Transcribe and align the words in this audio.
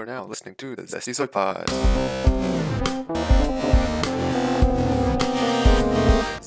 are 0.00 0.06
now 0.06 0.24
listening 0.24 0.54
to 0.54 0.74
the 0.74 0.82
Zesty 0.84 1.14
Soy 1.14 1.26
Pod. 1.26 1.68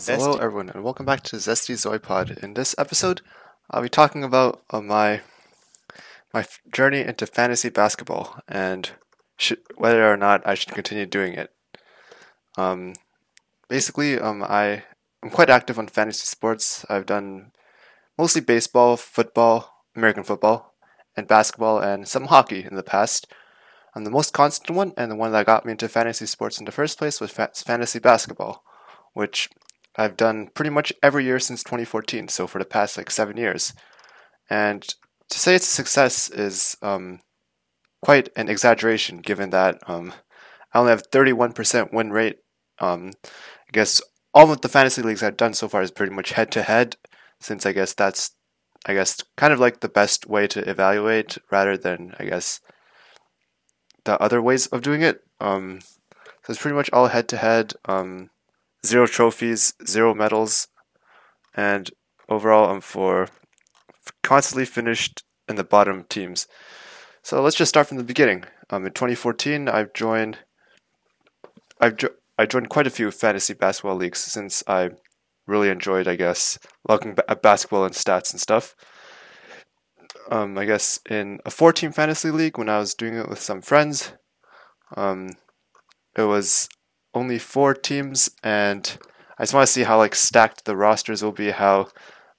Hello, 0.07 0.37
everyone, 0.37 0.69
and 0.69 0.83
welcome 0.83 1.05
back 1.05 1.21
to 1.21 1.35
Zesty 1.35 1.75
Zoy 1.75 2.01
Pod. 2.01 2.39
In 2.41 2.55
this 2.55 2.73
episode, 2.79 3.21
I'll 3.69 3.83
be 3.83 3.89
talking 3.89 4.23
about 4.23 4.63
uh, 4.71 4.81
my 4.81 5.21
my 6.33 6.47
journey 6.71 7.01
into 7.01 7.27
fantasy 7.27 7.69
basketball 7.69 8.39
and 8.47 8.89
sh- 9.37 9.53
whether 9.75 10.11
or 10.11 10.17
not 10.17 10.41
I 10.47 10.55
should 10.55 10.73
continue 10.73 11.05
doing 11.05 11.33
it. 11.33 11.53
Um, 12.57 12.93
basically, 13.69 14.17
um, 14.19 14.41
I 14.41 14.81
I'm 15.21 15.29
quite 15.29 15.51
active 15.51 15.77
on 15.77 15.89
fantasy 15.89 16.25
sports. 16.25 16.87
I've 16.89 17.05
done 17.05 17.51
mostly 18.17 18.41
baseball, 18.41 18.97
football, 18.97 19.85
American 19.95 20.23
football, 20.23 20.73
and 21.15 21.27
basketball, 21.27 21.77
and 21.77 22.07
some 22.07 22.25
hockey 22.25 22.65
in 22.65 22.73
the 22.73 22.81
past. 22.81 23.27
Um, 23.95 24.03
the 24.03 24.11
most 24.11 24.33
constant 24.33 24.75
one, 24.75 24.93
and 24.97 25.11
the 25.11 25.15
one 25.15 25.31
that 25.31 25.45
got 25.45 25.65
me 25.65 25.71
into 25.71 25.87
fantasy 25.87 26.25
sports 26.25 26.59
in 26.59 26.65
the 26.65 26.71
first 26.71 26.97
place, 26.97 27.21
was 27.21 27.31
fa- 27.31 27.51
fantasy 27.55 27.99
basketball, 27.99 28.63
which 29.13 29.49
I've 29.95 30.17
done 30.17 30.49
pretty 30.53 30.71
much 30.71 30.91
every 31.03 31.25
year 31.25 31.39
since 31.39 31.63
2014. 31.63 32.27
So 32.27 32.47
for 32.47 32.59
the 32.59 32.65
past 32.65 32.97
like 32.97 33.11
seven 33.11 33.37
years, 33.37 33.73
and 34.49 34.83
to 35.29 35.39
say 35.39 35.55
it's 35.55 35.67
a 35.67 35.75
success 35.75 36.29
is 36.29 36.75
um, 36.81 37.19
quite 38.01 38.29
an 38.35 38.49
exaggeration, 38.49 39.19
given 39.19 39.51
that 39.51 39.77
um, 39.87 40.13
I 40.73 40.79
only 40.79 40.91
have 40.91 41.09
31% 41.11 41.93
win 41.93 42.11
rate. 42.11 42.37
Um, 42.79 43.11
I 43.25 43.71
guess 43.71 44.01
all 44.33 44.51
of 44.51 44.61
the 44.61 44.69
fantasy 44.69 45.01
leagues 45.01 45.23
I've 45.23 45.37
done 45.37 45.53
so 45.53 45.67
far 45.67 45.81
is 45.81 45.91
pretty 45.91 46.13
much 46.13 46.31
head 46.31 46.51
to 46.51 46.63
head, 46.63 46.97
since 47.39 47.65
I 47.65 47.71
guess 47.71 47.93
that's, 47.93 48.31
I 48.85 48.93
guess, 48.93 49.23
kind 49.37 49.53
of 49.53 49.59
like 49.59 49.79
the 49.79 49.89
best 49.89 50.27
way 50.27 50.47
to 50.47 50.67
evaluate 50.67 51.37
rather 51.51 51.77
than, 51.77 52.13
I 52.19 52.25
guess, 52.25 52.59
the 54.05 54.19
other 54.21 54.41
ways 54.41 54.67
of 54.67 54.81
doing 54.81 55.01
it. 55.01 55.21
Um, 55.39 55.79
so 56.43 56.51
it's 56.51 56.61
pretty 56.61 56.75
much 56.75 56.89
all 56.91 57.07
head 57.07 57.27
to 57.29 57.37
head, 57.37 57.73
zero 58.85 59.07
trophies, 59.07 59.73
zero 59.87 60.13
medals, 60.13 60.67
and 61.55 61.89
overall 62.29 62.69
I'm 62.69 62.81
for 62.81 63.29
constantly 64.21 64.65
finished 64.65 65.23
in 65.47 65.55
the 65.55 65.63
bottom 65.63 66.05
teams. 66.09 66.47
So 67.21 67.41
let's 67.41 67.55
just 67.55 67.69
start 67.69 67.87
from 67.87 67.97
the 67.97 68.03
beginning. 68.03 68.43
Um, 68.69 68.85
in 68.85 68.91
2014, 68.91 69.69
I've 69.69 69.93
joined. 69.93 70.39
I've 71.79 71.97
jo- 71.97 72.15
I 72.37 72.45
joined 72.45 72.69
quite 72.69 72.87
a 72.87 72.91
few 72.91 73.11
fantasy 73.11 73.53
basketball 73.53 73.95
leagues 73.95 74.19
since 74.19 74.63
I 74.67 74.89
really 75.45 75.69
enjoyed, 75.69 76.07
I 76.07 76.15
guess, 76.15 76.57
looking 76.87 77.15
at 77.27 77.41
basketball 77.41 77.85
and 77.85 77.93
stats 77.93 78.31
and 78.31 78.41
stuff. 78.41 78.75
Um, 80.29 80.57
I 80.57 80.65
guess 80.65 80.99
in 81.09 81.39
a 81.45 81.51
four-team 81.51 81.91
fantasy 81.91 82.31
league 82.31 82.57
when 82.57 82.69
I 82.69 82.79
was 82.79 82.93
doing 82.93 83.15
it 83.15 83.29
with 83.29 83.39
some 83.39 83.61
friends, 83.61 84.13
um, 84.95 85.31
it 86.15 86.23
was 86.23 86.69
only 87.13 87.39
four 87.39 87.73
teams, 87.73 88.29
and 88.43 88.97
I 89.37 89.43
just 89.43 89.53
want 89.53 89.67
to 89.67 89.71
see 89.73 89.83
how 89.83 89.97
like 89.97 90.15
stacked 90.15 90.65
the 90.65 90.75
rosters 90.75 91.23
will 91.23 91.31
be. 91.31 91.51
How, 91.51 91.89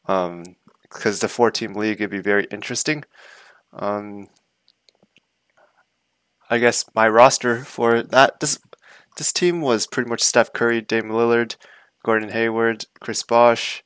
um, 0.06 0.44
because 0.82 1.20
the 1.20 1.28
four-team 1.28 1.74
league 1.74 2.00
it'd 2.00 2.10
be 2.10 2.20
very 2.20 2.46
interesting. 2.50 3.04
Um, 3.72 4.28
I 6.48 6.58
guess 6.58 6.84
my 6.94 7.08
roster 7.08 7.64
for 7.64 8.02
that 8.02 8.40
this 8.40 8.58
this 9.16 9.32
team 9.32 9.60
was 9.60 9.86
pretty 9.86 10.08
much 10.08 10.22
Steph 10.22 10.52
Curry, 10.52 10.80
Dame 10.80 11.08
Lillard, 11.10 11.56
Gordon 12.04 12.30
Hayward, 12.30 12.86
Chris 13.00 13.22
Bosh, 13.22 13.82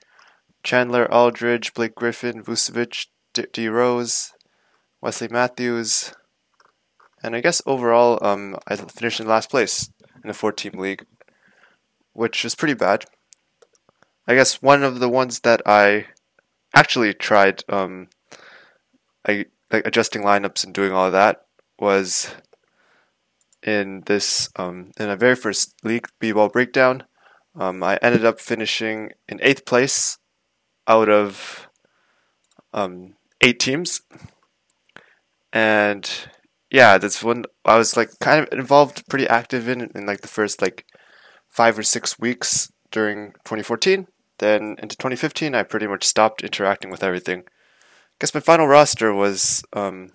Chandler 0.63 1.11
Aldridge, 1.13 1.75
Blake 1.75 1.95
Griffin, 1.95 2.43
Vucevic, 2.43 3.07
D, 3.53 3.69
Rose, 3.69 4.33
Wesley 5.01 5.29
Matthews, 5.29 6.13
and 7.23 7.35
I 7.35 7.41
guess 7.41 7.63
overall, 7.67 8.19
um, 8.23 8.57
I 8.67 8.77
finished 8.77 9.21
in 9.21 9.27
last 9.27 9.51
place 9.51 9.91
in 10.23 10.31
a 10.31 10.35
four-team 10.35 10.73
league, 10.79 11.05
which 12.13 12.45
is 12.45 12.55
pretty 12.55 12.75
bad. 12.75 13.05
I 14.27 14.35
guess 14.35 14.63
one 14.63 14.83
of 14.83 15.01
the 15.01 15.09
ones 15.09 15.41
that 15.41 15.63
I 15.67 16.07
actually 16.75 17.15
tried, 17.15 17.65
um, 17.69 18.09
I 19.27 19.47
like 19.73 19.87
adjusting 19.87 20.23
lineups 20.23 20.65
and 20.65 20.75
doing 20.75 20.93
all 20.93 21.07
of 21.07 21.13
that 21.13 21.45
was 21.79 22.35
in 23.63 24.03
this 24.07 24.49
um, 24.57 24.93
in 24.99 25.11
a 25.11 25.17
very 25.17 25.35
first 25.35 25.75
league 25.83 26.09
b-ball 26.21 26.49
breakdown. 26.49 27.05
Um, 27.59 27.83
I 27.83 27.99
ended 28.03 28.25
up 28.25 28.41
finishing 28.41 29.11
in 29.29 29.41
eighth 29.43 29.65
place 29.65 30.19
out 30.87 31.09
of 31.09 31.69
um, 32.73 33.15
eight 33.41 33.61
teams, 33.61 34.03
and 35.53 36.11
yeah, 36.71 36.99
that's 36.99 37.23
when 37.23 37.45
I 37.65 37.79
was 37.79 37.97
like 37.97 38.11
kind 38.21 38.47
of 38.47 38.59
involved, 38.59 39.09
pretty 39.09 39.27
active 39.27 39.69
in 39.69 39.91
in 39.95 40.07
like 40.07 40.21
the 40.21 40.29
first 40.29 40.61
like 40.61 40.85
five 41.49 41.79
or 41.79 41.83
six 41.83 42.19
weeks 42.19 42.73
during 42.91 43.33
2014. 43.45 44.07
Then 44.39 44.77
into 44.79 44.97
2015, 44.97 45.55
I 45.55 45.63
pretty 45.65 45.87
much 45.87 46.05
stopped 46.05 46.43
interacting 46.43 46.91
with 46.91 47.03
everything. 47.03 47.41
I 47.41 48.17
guess 48.21 48.35
my 48.35 48.41
final 48.41 48.69
roster 48.69 49.13
was 49.13 49.65
um, 49.73 50.13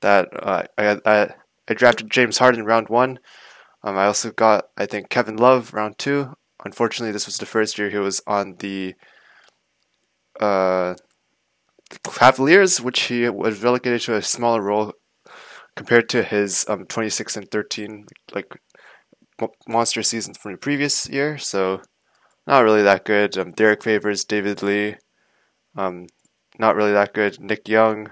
that 0.00 0.28
uh, 0.32 0.64
I, 0.78 1.00
I 1.04 1.34
I 1.68 1.74
drafted 1.74 2.10
James 2.10 2.38
Harden 2.38 2.64
round 2.64 2.88
one. 2.88 3.18
Um, 3.82 3.96
I 3.96 4.06
also 4.06 4.30
got 4.30 4.68
I 4.76 4.86
think 4.86 5.08
Kevin 5.08 5.36
Love 5.36 5.72
round 5.72 5.98
two. 5.98 6.34
Unfortunately, 6.64 7.12
this 7.12 7.26
was 7.26 7.38
the 7.38 7.46
first 7.46 7.78
year 7.78 7.90
he 7.90 7.98
was 7.98 8.22
on 8.26 8.56
the 8.58 8.94
uh, 10.40 10.94
Cavaliers, 12.04 12.80
which 12.80 13.02
he 13.02 13.28
was 13.28 13.62
relegated 13.62 14.00
to 14.02 14.16
a 14.16 14.22
smaller 14.22 14.62
role 14.62 14.92
compared 15.76 16.08
to 16.08 16.22
his 16.22 16.64
um, 16.68 16.86
26 16.86 17.36
and 17.36 17.50
13 17.50 18.06
like 18.32 18.56
monster 19.68 20.02
seasons 20.02 20.38
from 20.38 20.52
the 20.52 20.58
previous 20.58 21.08
year. 21.08 21.38
So 21.38 21.82
not 22.46 22.64
really 22.64 22.82
that 22.82 23.04
good. 23.04 23.36
Um, 23.36 23.52
Derrick 23.52 23.82
Favors, 23.82 24.24
David 24.24 24.62
Lee, 24.62 24.96
um, 25.76 26.06
not 26.58 26.76
really 26.76 26.92
that 26.92 27.12
good. 27.12 27.40
Nick 27.40 27.68
Young, 27.68 28.08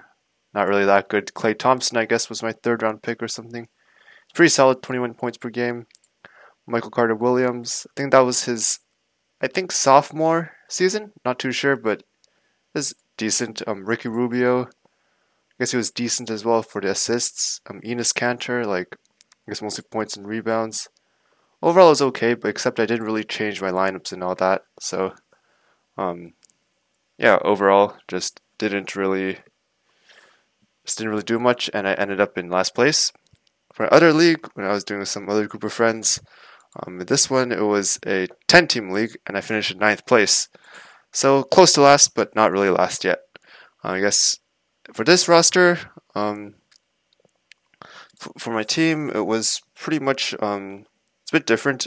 not 0.55 0.69
really 0.69 0.85
that 0.85 1.09
good. 1.09 1.27
Klay 1.29 1.57
Thompson, 1.57 1.97
I 1.97 2.05
guess, 2.05 2.29
was 2.29 2.43
my 2.43 2.53
third 2.53 2.83
round 2.83 3.03
pick 3.03 3.23
or 3.23 3.29
something. 3.29 3.69
Pretty 4.35 4.49
solid, 4.49 4.83
21 4.83 5.15
points 5.15 5.39
per 5.39 5.51
game. 5.51 5.87
Michael 6.67 6.91
Carter 6.91 7.15
Williams, 7.15 7.87
I 7.91 8.01
think 8.01 8.13
that 8.13 8.21
was 8.21 8.45
his, 8.45 8.79
I 9.41 9.49
think 9.49 9.73
sophomore 9.73 10.53
season. 10.69 11.13
Not 11.25 11.39
too 11.39 11.53
sure, 11.53 11.77
but 11.77 12.03
is 12.75 12.95
decent. 13.23 13.63
Um, 13.69 13.85
Ricky 13.85 14.09
Rubio, 14.09 14.65
I 14.65 14.69
guess 15.61 15.71
he 15.71 15.77
was 15.77 15.93
decent 15.93 16.29
as 16.29 16.45
well 16.45 16.61
for 16.61 16.81
the 16.81 16.91
assists. 16.91 17.61
Um, 17.71 17.81
Enes 17.83 18.13
Kanter, 18.13 18.67
like 18.67 18.97
I 19.47 19.53
guess 19.53 19.63
mostly 19.63 19.85
points 19.89 20.17
and 20.17 20.27
rebounds. 20.27 20.89
Overall, 21.63 21.87
it 21.87 21.91
was 21.91 22.03
okay, 22.03 22.35
but 22.35 22.49
except 22.49 22.81
I 22.81 22.87
didn't 22.87 23.07
really 23.07 23.23
change 23.23 23.63
my 23.63 23.71
lineups 23.71 24.13
and 24.13 24.25
all 24.25 24.35
that. 24.35 24.65
So, 24.81 25.15
um, 25.97 26.33
yeah, 27.17 27.39
overall, 27.45 27.97
just 28.09 28.41
didn't 28.59 28.97
really, 28.97 29.39
just 30.85 30.99
didn't 30.99 31.13
really 31.13 31.23
do 31.23 31.39
much, 31.39 31.71
and 31.73 31.87
I 31.87 31.93
ended 31.93 32.21
up 32.21 32.37
in 32.37 32.51
last 32.51 32.75
place. 32.75 33.13
For 33.73 33.93
other 33.95 34.13
league, 34.13 34.49
when 34.55 34.67
I 34.67 34.73
was 34.73 34.83
doing 34.83 34.99
with 34.99 35.09
some 35.09 35.29
other 35.29 35.47
group 35.47 35.63
of 35.63 35.73
friends, 35.73 36.21
um, 36.85 36.99
this 36.99 37.31
one 37.31 37.53
it 37.53 37.63
was 37.63 38.01
a 38.05 38.27
ten-team 38.49 38.91
league, 38.91 39.17
and 39.29 39.37
I 39.37 39.41
finished 39.41 39.71
in 39.71 39.79
ninth 39.79 40.07
place. 40.07 40.49
So 41.13 41.43
close 41.43 41.75
to 41.75 41.83
last, 41.83 42.15
but 42.15 42.35
not 42.35 42.51
really 42.51 42.71
last 42.71 43.05
yet. 43.05 43.21
I 43.85 44.01
guess 44.01 44.39
for 44.93 45.05
this 45.05 45.29
roster, 45.29 45.79
um, 46.15 46.55
f- 48.21 48.33
for 48.39 48.53
my 48.53 48.63
team, 48.63 49.11
it 49.11 49.27
was 49.27 49.61
pretty 49.75 49.99
much 49.99 50.35
um, 50.41 50.87
it's 51.23 51.33
a 51.33 51.37
bit 51.37 51.47
different. 51.47 51.87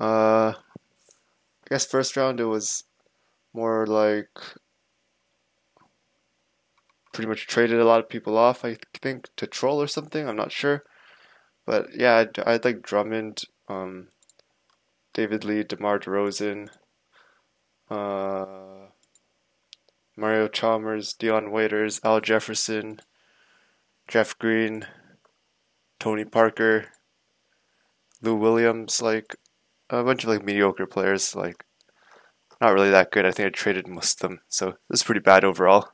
Uh, 0.00 0.54
I 0.54 1.68
guess 1.68 1.84
first 1.84 2.16
round 2.16 2.40
it 2.40 2.46
was 2.46 2.84
more 3.52 3.86
like 3.86 4.30
pretty 7.12 7.28
much 7.28 7.46
traded 7.46 7.78
a 7.78 7.84
lot 7.84 8.00
of 8.00 8.08
people 8.08 8.38
off. 8.38 8.64
I 8.64 8.78
think 8.94 9.28
to 9.36 9.46
troll 9.46 9.80
or 9.80 9.86
something. 9.86 10.26
I'm 10.26 10.36
not 10.36 10.52
sure, 10.52 10.84
but 11.66 11.88
yeah, 11.94 12.16
I'd, 12.16 12.38
I'd 12.38 12.64
like 12.64 12.80
Drummond, 12.80 13.42
um, 13.68 14.08
David 15.12 15.44
Lee, 15.44 15.62
DeMar 15.62 15.98
DeRozan, 15.98 16.70
uh, 17.92 18.46
Mario 20.16 20.48
Chalmers, 20.48 21.12
Dion 21.12 21.50
Waiters, 21.50 22.00
Al 22.02 22.20
Jefferson, 22.20 23.00
Jeff 24.08 24.38
Green, 24.38 24.86
Tony 25.98 26.24
Parker, 26.24 26.86
Lou 28.22 28.34
Williams, 28.36 29.02
like 29.02 29.36
a 29.90 30.02
bunch 30.02 30.24
of 30.24 30.30
like 30.30 30.44
mediocre 30.44 30.86
players, 30.86 31.34
like 31.34 31.64
not 32.60 32.72
really 32.72 32.90
that 32.90 33.10
good. 33.10 33.26
I 33.26 33.30
think 33.30 33.46
I 33.46 33.50
traded 33.50 33.88
most 33.88 34.22
of 34.22 34.30
them, 34.30 34.40
so 34.48 34.68
it 34.68 34.76
was 34.88 35.02
pretty 35.02 35.20
bad 35.20 35.44
overall. 35.44 35.88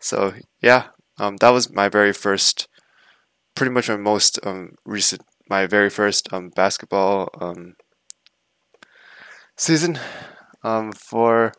So 0.00 0.34
yeah, 0.60 0.88
um, 1.18 1.36
that 1.38 1.50
was 1.50 1.72
my 1.72 1.88
very 1.88 2.12
first, 2.12 2.68
pretty 3.54 3.72
much 3.72 3.88
my 3.88 3.96
most 3.96 4.38
um, 4.44 4.76
recent, 4.84 5.22
my 5.48 5.66
very 5.66 5.88
first 5.88 6.32
um, 6.32 6.50
basketball 6.50 7.30
um, 7.40 7.76
season. 9.56 9.98
Um, 10.66 10.90
for 10.90 11.52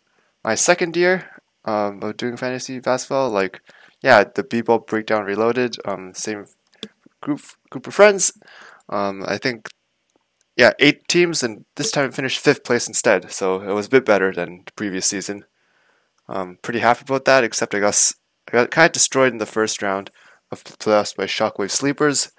my 0.43 0.55
second 0.55 0.97
year 0.97 1.29
um, 1.63 2.03
of 2.03 2.17
doing 2.17 2.35
fantasy 2.35 2.79
basketball, 2.79 3.29
like 3.29 3.61
yeah, 4.03 4.23
the 4.23 4.43
B-ball 4.43 4.79
breakdown 4.79 5.23
reloaded. 5.23 5.77
Um, 5.85 6.13
same 6.13 6.45
group 7.21 7.41
group 7.69 7.87
of 7.87 7.93
friends. 7.93 8.33
Um, 8.89 9.23
I 9.25 9.37
think, 9.37 9.69
yeah, 10.55 10.71
eight 10.79 11.07
teams, 11.07 11.43
and 11.43 11.65
this 11.75 11.91
time 11.91 12.11
finished 12.11 12.39
fifth 12.39 12.63
place 12.63 12.87
instead. 12.87 13.31
So 13.31 13.61
it 13.61 13.73
was 13.73 13.87
a 13.87 13.95
bit 13.95 14.05
better 14.05 14.33
than 14.33 14.63
the 14.65 14.71
previous 14.73 15.05
season. 15.05 15.45
Um, 16.27 16.57
pretty 16.61 16.79
happy 16.79 17.03
about 17.07 17.25
that. 17.25 17.43
Except 17.43 17.75
I 17.75 17.79
guess 17.79 18.13
I 18.47 18.51
got 18.51 18.71
kind 18.71 18.87
of 18.87 18.91
destroyed 18.91 19.31
in 19.31 19.39
the 19.39 19.45
first 19.45 19.81
round 19.81 20.11
of 20.51 20.63
playoffs 20.63 21.15
by 21.15 21.25
Shockwave 21.25 21.71
Sleepers. 21.71 22.31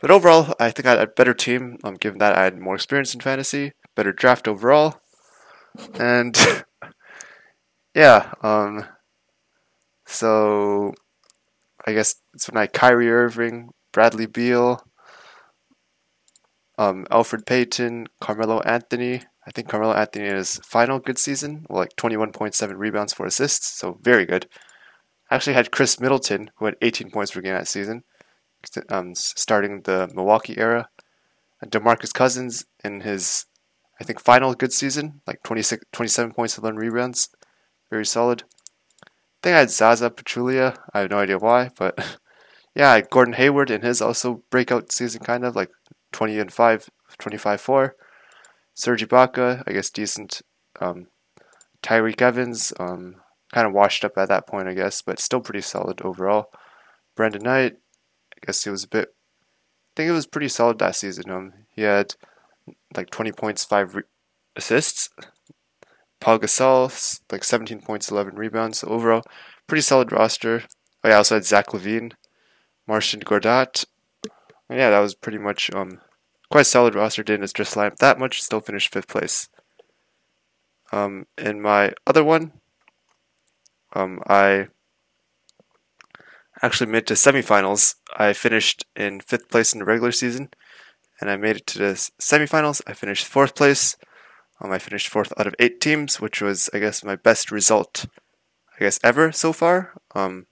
But 0.00 0.10
overall, 0.10 0.54
I 0.60 0.70
think 0.70 0.86
I 0.86 0.90
had 0.90 1.00
a 1.00 1.06
better 1.06 1.34
team. 1.34 1.78
Um, 1.84 1.94
given 1.94 2.18
that 2.18 2.36
I 2.36 2.44
had 2.44 2.58
more 2.58 2.74
experience 2.74 3.14
in 3.14 3.20
fantasy, 3.20 3.72
better 3.94 4.12
draft 4.12 4.48
overall, 4.48 5.00
and 5.98 6.36
yeah. 7.94 8.32
Um, 8.42 8.84
so 10.06 10.94
I 11.86 11.92
guess 11.92 12.16
it's 12.34 12.48
when 12.48 12.60
I 12.60 12.66
Kyrie 12.66 13.10
Irving, 13.10 13.70
Bradley 13.92 14.26
Beal, 14.26 14.84
um, 16.78 17.06
Elfrid 17.10 17.46
Payton, 17.46 18.08
Carmelo 18.20 18.60
Anthony. 18.60 19.22
I 19.46 19.50
think 19.50 19.68
Carmelo 19.68 19.92
Anthony 19.92 20.26
in 20.28 20.36
his 20.36 20.56
final 20.64 20.98
good 20.98 21.18
season, 21.18 21.66
well, 21.68 21.80
like 21.80 21.96
21.7 21.96 22.78
rebounds, 22.78 23.12
for 23.12 23.26
assists, 23.26 23.66
so 23.66 23.98
very 24.02 24.24
good. 24.24 24.48
I 25.30 25.34
actually 25.34 25.54
had 25.54 25.70
Khris 25.70 26.00
Middleton, 26.00 26.50
who 26.56 26.64
had 26.64 26.76
18 26.80 27.10
points 27.10 27.32
per 27.32 27.40
game 27.40 27.54
that 27.54 27.68
season, 27.68 28.04
um, 28.88 29.14
starting 29.14 29.82
the 29.82 30.10
Milwaukee 30.14 30.58
era. 30.58 30.88
And 31.60 31.70
DeMarcus 31.70 32.12
Cousins 32.12 32.64
in 32.82 33.02
his, 33.02 33.46
I 34.04 34.06
think, 34.06 34.20
final 34.20 34.52
good 34.52 34.72
season, 34.72 35.22
like 35.26 35.42
26, 35.44 35.86
27 35.92 36.34
points, 36.34 36.58
11 36.58 36.78
rebounds, 36.78 37.30
very 37.90 38.04
solid. 38.04 38.42
I 39.02 39.08
think 39.42 39.54
I 39.54 39.60
had 39.60 39.70
Zaza 39.70 40.10
Pachulia. 40.10 40.76
I 40.92 41.00
have 41.00 41.10
no 41.10 41.20
idea 41.20 41.38
why, 41.38 41.70
but 41.78 42.18
yeah, 42.74 43.00
Gordon 43.00 43.32
Hayward 43.34 43.70
in 43.70 43.80
his 43.80 44.02
also 44.02 44.42
breakout 44.50 44.92
season, 44.92 45.22
kind 45.22 45.42
of 45.42 45.56
like 45.56 45.70
20 46.12 46.38
and 46.38 46.52
5, 46.52 46.90
25 47.18 47.60
4. 47.60 47.96
Serge 48.74 49.08
Ibaka, 49.08 49.62
I 49.66 49.72
guess 49.72 49.88
decent. 49.88 50.42
Um, 50.80 51.06
Tyreke 51.82 52.20
Evans, 52.20 52.74
um, 52.78 53.16
kind 53.54 53.66
of 53.66 53.72
washed 53.72 54.04
up 54.04 54.18
at 54.18 54.28
that 54.28 54.46
point, 54.46 54.68
I 54.68 54.74
guess, 54.74 55.00
but 55.00 55.18
still 55.18 55.40
pretty 55.40 55.62
solid 55.62 56.02
overall. 56.02 56.50
Brandon 57.14 57.42
Knight, 57.42 57.76
I 58.34 58.46
guess 58.46 58.64
he 58.64 58.70
was 58.70 58.84
a 58.84 58.88
bit. 58.88 59.14
I 59.14 59.92
think 59.96 60.10
it 60.10 60.12
was 60.12 60.26
pretty 60.26 60.48
solid 60.48 60.78
that 60.80 60.96
season. 60.96 61.30
Um, 61.30 61.52
he 61.70 61.82
had 61.82 62.16
like 62.96 63.10
20 63.10 63.32
points, 63.32 63.64
five 63.64 63.94
re- 63.94 64.02
assists. 64.56 65.10
Paul 66.20 66.38
Gasol, 66.38 67.20
like 67.30 67.44
17 67.44 67.80
points, 67.80 68.10
11 68.10 68.36
rebounds. 68.36 68.78
So 68.78 68.88
overall, 68.88 69.22
pretty 69.66 69.82
solid 69.82 70.10
roster. 70.12 70.62
oh 71.04 71.08
I 71.10 71.12
also 71.12 71.34
had 71.34 71.44
Zach 71.44 71.68
LaVine, 71.68 72.12
Marcin 72.86 73.20
Gortat. 73.20 73.84
And 74.68 74.78
yeah, 74.78 74.90
that 74.90 75.00
was 75.00 75.14
pretty 75.14 75.38
much 75.38 75.70
um 75.74 76.00
quite 76.50 76.66
solid 76.66 76.94
roster. 76.94 77.22
Didn't 77.22 77.52
just 77.54 77.76
line 77.76 77.88
up 77.88 77.98
that 77.98 78.18
much. 78.18 78.42
Still 78.42 78.60
finished 78.60 78.92
fifth 78.92 79.08
place. 79.08 79.48
Um, 80.92 81.26
in 81.36 81.60
my 81.60 81.92
other 82.06 82.22
one, 82.22 82.52
um, 83.94 84.20
I 84.26 84.68
actually 86.62 86.90
made 86.90 87.06
to 87.08 87.14
semifinals. 87.14 87.96
I 88.16 88.32
finished 88.32 88.86
in 88.94 89.20
fifth 89.20 89.48
place 89.48 89.72
in 89.72 89.80
the 89.80 89.84
regular 89.84 90.12
season, 90.12 90.50
and 91.20 91.30
I 91.30 91.36
made 91.36 91.56
it 91.56 91.66
to 91.68 91.78
the 91.78 92.10
semifinals. 92.20 92.82
I 92.86 92.92
finished 92.92 93.26
fourth 93.26 93.54
place. 93.54 93.96
Um, 94.60 94.70
I 94.70 94.78
finished 94.78 95.08
fourth 95.08 95.32
out 95.38 95.46
of 95.46 95.54
eight 95.58 95.80
teams, 95.80 96.20
which 96.20 96.40
was, 96.40 96.70
I 96.72 96.78
guess, 96.78 97.04
my 97.04 97.16
best 97.16 97.50
result, 97.50 98.06
I 98.76 98.84
guess, 98.84 99.00
ever 99.02 99.32
so 99.32 99.52
far. 99.52 99.94
Um, 100.14 100.46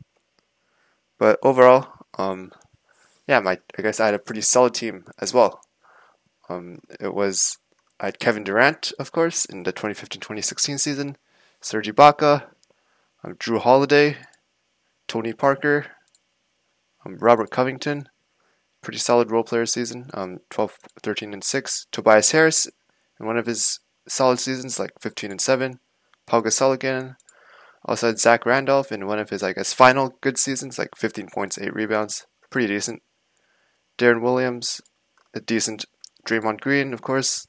but 1.18 1.38
overall, 1.42 1.88
um, 2.18 2.52
yeah, 3.28 3.40
my 3.40 3.58
I 3.78 3.82
guess 3.82 4.00
I 4.00 4.06
had 4.06 4.14
a 4.14 4.18
pretty 4.18 4.40
solid 4.40 4.74
team 4.74 5.04
as 5.18 5.32
well. 5.32 5.60
Um, 6.48 6.80
it 7.00 7.14
was 7.14 7.58
I 8.00 8.06
had 8.06 8.18
Kevin 8.18 8.42
Durant, 8.42 8.92
of 8.98 9.12
course, 9.12 9.44
in 9.44 9.62
the 9.62 9.72
2015-2016 9.72 10.80
season, 10.80 11.16
Serge 11.60 11.88
Ibaka, 11.88 12.46
um, 13.22 13.34
Jrue 13.34 13.60
Holiday, 13.60 14.16
Tony 15.06 15.32
Parker, 15.32 15.86
um, 17.06 17.16
Robert 17.18 17.50
Covington, 17.50 18.08
pretty 18.82 18.98
solid 18.98 19.30
role 19.30 19.44
player 19.44 19.66
season, 19.66 20.10
um, 20.14 20.38
12, 20.50 20.76
13, 21.02 21.32
and 21.32 21.44
6. 21.44 21.86
Tobias 21.92 22.32
Harris 22.32 22.68
in 23.18 23.26
one 23.26 23.38
of 23.38 23.46
his 23.46 23.80
solid 24.08 24.38
seasons, 24.38 24.78
like 24.78 24.90
15 25.00 25.30
and 25.30 25.40
7. 25.40 25.78
Paul 26.26 26.42
Gasol 26.42 26.74
again. 26.74 27.16
Also 27.84 28.08
had 28.08 28.18
Zach 28.18 28.46
Randolph 28.46 28.92
in 28.92 29.06
one 29.06 29.18
of 29.18 29.30
his, 29.30 29.42
I 29.42 29.52
guess, 29.52 29.72
final 29.72 30.14
good 30.20 30.38
seasons, 30.38 30.78
like 30.78 30.96
15 30.96 31.28
points, 31.32 31.58
8 31.58 31.74
rebounds. 31.74 32.26
Pretty 32.50 32.68
decent. 32.68 33.02
Deron 33.98 34.22
Williams, 34.22 34.80
a 35.34 35.40
decent. 35.40 35.84
Draymond 36.26 36.60
Green, 36.60 36.92
of 36.92 37.02
course, 37.02 37.48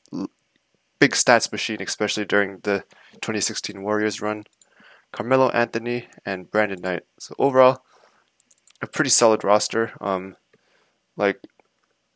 big 1.00 1.12
stats 1.12 1.52
machine, 1.52 1.78
especially 1.80 2.26
during 2.26 2.60
the 2.64 2.84
2016 3.22 3.84
Warriors 3.84 4.20
run. 4.20 4.46
Carmelo 5.14 5.50
Anthony, 5.52 6.08
and 6.26 6.50
Brandon 6.50 6.82
Knight. 6.82 7.04
So 7.20 7.36
overall, 7.38 7.84
a 8.82 8.88
pretty 8.88 9.12
solid 9.12 9.44
roster. 9.44 9.94
Um, 10.02 10.36
like, 11.16 11.40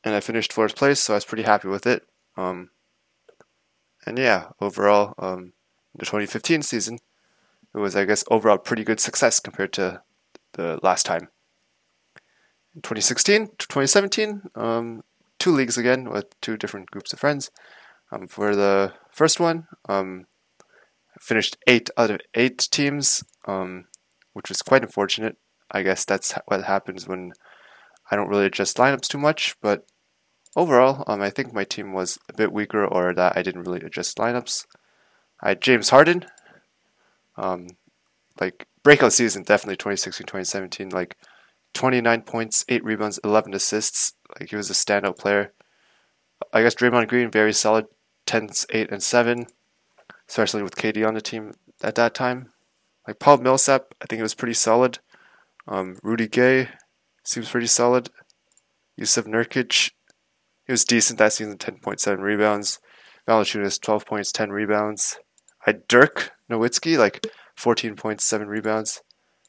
and 0.03 0.15
I 0.15 0.19
finished 0.19 0.53
fourth 0.53 0.75
place, 0.75 0.99
so 0.99 1.13
I 1.13 1.17
was 1.17 1.25
pretty 1.25 1.44
happy 1.44 1.67
with 1.67 1.85
it. 1.85 2.03
Um, 2.35 2.69
and 4.05 4.17
yeah, 4.17 4.49
overall, 4.61 5.13
um, 5.17 5.53
the 5.95 6.05
2015 6.05 6.61
season, 6.61 6.99
it 7.73 7.79
was, 7.79 7.95
I 7.95 8.05
guess, 8.05 8.23
overall 8.29 8.57
pretty 8.57 8.83
good 8.83 8.99
success 8.99 9.39
compared 9.39 9.73
to 9.73 10.01
the 10.53 10.79
last 10.81 11.05
time. 11.05 11.29
In 12.75 12.81
2016 12.81 13.47
to 13.57 13.67
2017, 13.67 14.44
um, 14.55 15.03
two 15.39 15.51
leagues 15.51 15.77
again 15.77 16.09
with 16.09 16.39
two 16.41 16.57
different 16.57 16.91
groups 16.91 17.13
of 17.13 17.19
friends. 17.19 17.51
Um, 18.11 18.27
for 18.27 18.55
the 18.55 18.93
first 19.11 19.39
one, 19.39 19.67
um, 19.89 20.27
finished 21.19 21.57
eight 21.67 21.89
out 21.97 22.11
of 22.11 22.21
eight 22.33 22.59
teams, 22.71 23.23
um, 23.45 23.85
which 24.33 24.50
was 24.50 24.61
quite 24.61 24.83
unfortunate. 24.83 25.38
I 25.69 25.81
guess 25.81 26.05
that's 26.05 26.33
what 26.45 26.63
happens 26.63 27.07
when 27.07 27.33
I 28.09 28.15
don't 28.15 28.30
really 28.30 28.45
adjust 28.45 28.77
lineups 28.77 29.07
too 29.07 29.18
much. 29.18 29.56
But 29.62 29.86
overall, 30.56 31.04
um, 31.07 31.21
I 31.21 31.30
think 31.30 31.54
my 31.54 31.63
team 31.63 31.94
was 31.94 32.18
a 32.30 32.33
bit 32.33 32.51
weaker, 32.51 32.86
or 32.86 33.13
that 33.13 33.38
I 33.38 33.42
didn't 33.42 33.63
really 33.63 33.81
adjust 33.81 34.18
lineups. 34.18 34.65
I 35.42 35.50
had 35.50 35.62
James 35.62 35.89
Harden, 35.89 36.25
um, 37.36 37.68
like 38.39 38.68
breakout 38.83 39.13
season, 39.13 39.44
definitely 39.44 39.75
2016, 39.75 40.25
2017, 40.25 40.89
like 40.89 41.15
29 41.74 42.21
points, 42.24 42.65
8 42.68 42.83
rebounds, 42.83 43.19
11 43.24 43.54
assists. 43.54 44.13
Like 44.39 44.50
he 44.50 44.56
was 44.56 44.69
a 44.69 44.74
standout 44.74 45.18
player. 45.18 45.53
I 46.53 46.62
guess 46.62 46.75
Draymond 46.75 47.08
Green, 47.08 47.29
very 47.31 47.53
solid, 47.53 47.88
10, 48.25 48.50
8, 48.72 48.91
and 48.91 49.03
7 49.03 49.48
especially 50.27 50.63
with 50.63 50.75
KD 50.75 51.08
on 51.08 51.13
the 51.13 51.22
team 51.22 51.53
at 51.81 51.96
that 51.96 52.13
time. 52.13 52.51
Like 53.08 53.20
Paul 53.20 53.38
Millsap, 53.38 53.93
I 54.01 54.05
think 54.05 54.20
it 54.20 54.24
was 54.24 54.36
pretty 54.36 54.53
solid. 54.53 55.00
Um, 55.67 55.98
Rudy 56.03 56.27
Gay 56.27 56.70
seems 57.27 57.50
pretty 57.50 57.67
solid. 57.67 58.10
Jusuf 59.00 59.25
Nurkic, 59.25 59.91
he 60.65 60.72
was 60.72 60.86
decent 60.86 61.19
that 61.19 61.34
season, 61.34 61.57
10.7 61.57 62.19
rebounds. 62.19 62.79
Valanciunas, 63.27 63.81
12 63.81 64.05
points, 64.05 64.31
10 64.31 64.51
rebounds. 64.51 65.19
I 65.65 65.74
Dirk 65.88 66.31
Nowitzki, 66.50 66.98
like 66.98 67.27
14 67.55 67.96
points, 67.96 68.24
7 68.24 68.48
rebounds. 68.48 69.01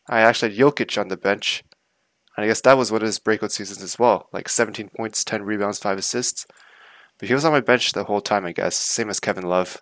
I 0.09 0.21
actually 0.21 0.55
had 0.55 0.59
Jokic 0.59 1.01
on 1.01 1.09
the 1.09 1.17
bench. 1.17 1.63
And 2.37 2.45
I 2.45 2.49
guess 2.49 2.61
that 2.63 2.77
was 2.77 2.91
one 2.91 3.03
of 3.03 3.07
his 3.07 3.19
breakout 3.19 3.53
seasons 3.53 3.83
as 3.83 3.99
well. 3.99 4.29
Like 4.33 4.49
17 4.49 4.91
points, 4.97 5.25
10 5.25 5.43
rebounds, 5.43 5.79
5 5.79 5.99
assists. 5.99 6.47
But 7.19 7.29
he 7.29 7.35
was 7.35 7.45
on 7.45 7.53
my 7.53 7.61
bench 7.61 7.93
the 7.93 8.05
whole 8.05 8.21
time, 8.21 8.45
I 8.45 8.53
guess. 8.53 8.77
Same 8.77 9.11
as 9.11 9.21
Kevin 9.21 9.45
Love. 9.45 9.79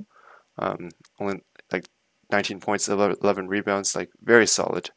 Um, 0.58 0.90
only 1.20 1.42
like 1.72 1.86
19 2.30 2.60
points, 2.60 2.88
11 2.88 3.48
rebounds, 3.48 3.94
like 3.94 4.10
very 4.22 4.46
solid. 4.46 4.90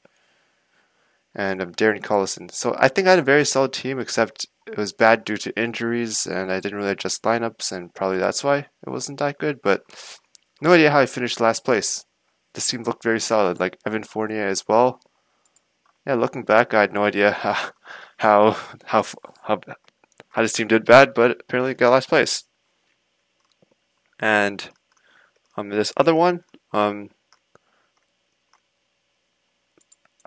And 1.36 1.62
um, 1.62 1.74
Darren 1.74 2.02
Collison. 2.02 2.52
So 2.52 2.76
I 2.80 2.88
think 2.88 3.08
I 3.08 3.12
had 3.12 3.20
a 3.20 3.24
very 3.24 3.46
solid 3.46 3.72
team, 3.72 4.00
except 4.00 4.48
it 4.68 4.78
was 4.78 4.94
bad 4.94 5.24
due 5.24 5.38
to 5.38 5.60
injuries, 5.60 6.26
and 6.26 6.52
I 6.52 6.60
didn't 6.60 6.78
really 6.78 6.92
adjust 6.92 7.24
lineups, 7.24 7.72
and 7.72 7.94
probably 7.94 8.18
that's 8.18 8.44
why 8.44 8.58
it 8.58 8.90
wasn't 8.90 9.20
that 9.20 9.38
good. 9.38 9.60
But 9.62 9.82
no 10.62 10.74
idea 10.74 10.92
how 10.92 11.00
I 11.00 11.06
finished 11.06 11.40
last 11.40 11.64
place. 11.64 12.06
This 12.54 12.68
team 12.68 12.84
looked 12.84 13.04
very 13.04 13.20
solid, 13.20 13.60
like 13.60 13.78
Evan 13.86 14.04
Fournier 14.04 14.48
as 14.48 14.64
well. 14.68 15.00
Yeah, 16.06 16.16
looking 16.16 16.44
back, 16.44 16.74
I 16.74 16.82
had 16.82 16.94
no 16.94 17.04
idea 17.04 17.32
how 17.42 17.72
how 18.18 18.58
how 18.86 19.06
how, 19.44 19.60
how 20.30 20.42
this 20.42 20.54
team 20.54 20.68
did 20.68 20.86
bad, 20.86 21.14
but 21.14 21.42
apparently 21.42 21.74
got 21.74 21.92
last 21.92 22.10
place. 22.10 22.44
And 24.20 24.70
um, 25.56 25.70
this 25.70 25.94
other 25.96 26.14
one, 26.14 26.44
um, 26.74 27.10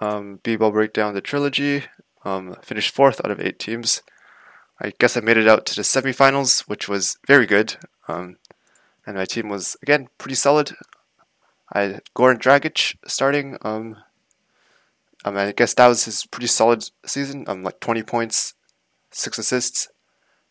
um, 0.02 0.40
B-Ball 0.42 0.72
Breakdown, 0.72 1.14
the 1.14 1.20
trilogy, 1.20 1.84
um, 2.24 2.56
finished 2.62 2.92
fourth 2.92 3.20
out 3.24 3.30
of 3.30 3.40
eight 3.40 3.58
teams. 3.60 4.02
I 4.80 4.92
guess 4.98 5.16
I 5.16 5.20
made 5.20 5.36
it 5.36 5.46
out 5.46 5.64
to 5.66 5.76
the 5.76 5.82
semifinals, 5.82 6.62
which 6.62 6.88
was 6.88 7.18
very 7.26 7.46
good. 7.46 7.76
Um, 8.08 8.38
and 9.06 9.16
my 9.16 9.24
team 9.24 9.48
was, 9.48 9.76
again, 9.80 10.08
pretty 10.18 10.34
solid. 10.34 10.72
I 11.72 11.82
had 11.82 12.02
Goran 12.16 12.38
Dragic 12.38 12.96
starting. 13.06 13.56
Um, 13.62 13.96
um, 15.24 15.36
I 15.36 15.52
guess 15.52 15.74
that 15.74 15.86
was 15.86 16.04
his 16.04 16.26
pretty 16.26 16.48
solid 16.48 16.90
season. 17.06 17.44
Um, 17.46 17.62
like 17.62 17.78
20 17.78 18.02
points, 18.02 18.54
6 19.12 19.38
assists. 19.38 19.88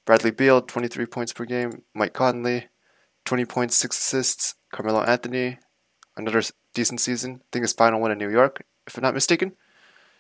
Bradley 0.05 0.31
Beal, 0.31 0.61
23 0.61 1.05
points 1.07 1.33
per 1.33 1.43
game. 1.43 1.83
Mike 1.93 2.13
Conley, 2.13 2.69
20 3.25 3.45
points, 3.45 3.77
6 3.77 3.97
assists. 3.97 4.55
Carmelo 4.71 5.01
Anthony, 5.01 5.59
another 6.15 6.41
decent 6.73 7.01
season. 7.01 7.41
I 7.41 7.45
think 7.51 7.63
his 7.63 7.73
final 7.73 7.99
one 7.99 8.11
in 8.11 8.17
New 8.17 8.31
York, 8.31 8.63
if 8.87 8.97
I'm 8.97 9.03
not 9.03 9.13
mistaken. 9.13 9.53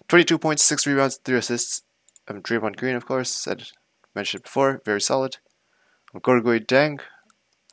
22 0.07 0.37
points, 0.37 0.63
6 0.63 0.87
rebounds, 0.87 1.19
3 1.23 1.37
assists. 1.37 1.83
Um, 2.27 2.41
Draymond 2.41 2.77
Green, 2.77 2.95
of 2.95 3.05
course, 3.05 3.31
said 3.31 3.69
mentioned 4.15 4.43
before, 4.43 4.81
very 4.85 5.01
solid. 5.01 5.37
Um, 6.13 6.21
Gorgui 6.21 6.65
Dieng, 6.65 6.99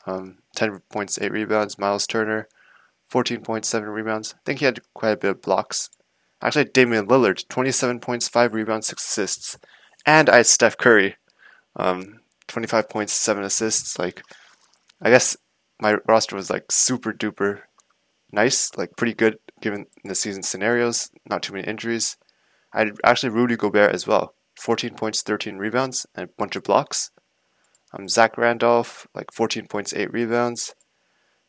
um, 0.07 0.38
10 0.57 0.80
points, 0.90 1.18
8 1.21 1.33
rebounds. 1.33 1.78
Miles 1.78 2.07
Turner, 2.07 2.49
14 3.09 3.42
points, 3.42 3.68
7 3.68 3.88
rebounds. 3.88 4.35
I 4.37 4.40
think 4.45 4.61
he 4.61 4.64
had 4.64 4.80
quite 4.95 5.11
a 5.11 5.16
bit 5.16 5.30
of 5.30 5.42
blocks. 5.42 5.90
Actually, 6.40 6.66
Damian 6.66 7.09
Lillard, 7.09 7.47
27 7.49 8.00
points, 8.00 8.28
5 8.28 8.54
rebounds, 8.54 8.87
6 8.87 9.02
assists. 9.02 9.59
And 10.07 10.30
I 10.30 10.38
had 10.38 10.47
Steph 10.47 10.76
Curry, 10.76 11.16
um, 11.76 12.21
25 12.47 12.88
points, 12.88 13.12
7 13.12 13.42
assists. 13.42 13.99
Like, 13.99 14.23
I 15.02 15.11
guess 15.11 15.37
my 15.80 15.97
roster 16.07 16.37
was 16.37 16.50
like 16.50 16.71
super 16.71 17.12
duper 17.12 17.61
nice, 18.33 18.76
like 18.76 18.97
pretty 18.97 19.14
good 19.14 19.38
given 19.60 19.86
the 20.04 20.14
season 20.14 20.42
scenarios, 20.42 21.10
not 21.28 21.42
too 21.42 21.52
many 21.52 21.66
injuries. 21.66 22.16
I 22.72 22.90
actually 23.04 23.30
Rudy 23.30 23.56
Gobert 23.56 23.94
as 23.94 24.06
well, 24.06 24.34
14 24.60 24.94
points, 24.94 25.22
13 25.22 25.56
rebounds, 25.56 26.06
and 26.14 26.28
a 26.28 26.32
bunch 26.36 26.56
of 26.56 26.62
blocks. 26.62 27.10
Um, 27.92 28.08
Zach 28.08 28.36
Randolph, 28.36 29.06
like 29.14 29.32
14 29.32 29.66
points, 29.66 29.94
8 29.94 30.12
rebounds. 30.12 30.74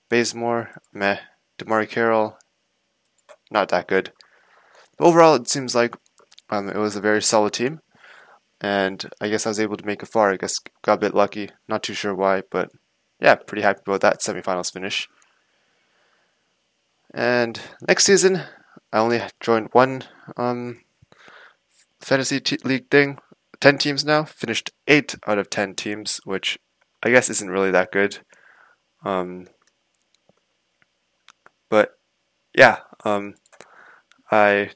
Bazemore, 0.09 0.71
meh. 0.93 1.19
DeMarre 1.59 1.89
Carroll, 1.89 2.37
not 3.51 3.69
that 3.69 3.87
good. 3.87 4.13
But 4.97 5.05
overall, 5.07 5.35
it 5.35 5.49
seems 5.49 5.75
like 5.75 5.95
um, 6.49 6.69
it 6.69 6.77
was 6.77 6.95
a 6.95 7.01
very 7.01 7.21
solid 7.21 7.53
team. 7.53 7.81
And 8.61 9.09
I 9.21 9.29
guess 9.29 9.45
I 9.45 9.49
was 9.49 9.59
able 9.59 9.77
to 9.77 9.85
make 9.85 10.01
it 10.01 10.09
far. 10.09 10.31
I 10.31 10.37
guess 10.37 10.55
got 10.83 10.93
a 10.93 11.01
bit 11.01 11.13
lucky. 11.13 11.49
Not 11.67 11.83
too 11.83 11.93
sure 11.93 12.15
why, 12.15 12.43
but 12.49 12.69
yeah, 13.21 13.35
pretty 13.35 13.61
happy 13.61 13.81
about 13.85 14.01
that 14.01 14.21
semifinals 14.21 14.71
finish. 14.71 15.07
And 17.13 17.59
next 17.87 18.05
season, 18.05 18.43
I 18.93 18.99
only 18.99 19.21
joined 19.39 19.69
one 19.71 20.03
um, 20.37 20.81
fantasy 21.99 22.39
t- 22.39 22.59
league 22.63 22.89
thing. 22.89 23.19
Ten 23.59 23.77
teams 23.77 24.05
now. 24.05 24.23
Finished 24.23 24.71
eight 24.87 25.15
out 25.27 25.37
of 25.37 25.49
ten 25.49 25.75
teams, 25.75 26.21
which 26.23 26.59
I 27.03 27.09
guess 27.09 27.29
isn't 27.29 27.49
really 27.49 27.71
that 27.71 27.91
good. 27.91 28.19
Um, 29.03 29.47
but 31.69 31.97
yeah, 32.55 32.79
um, 33.03 33.35
I 34.31 34.71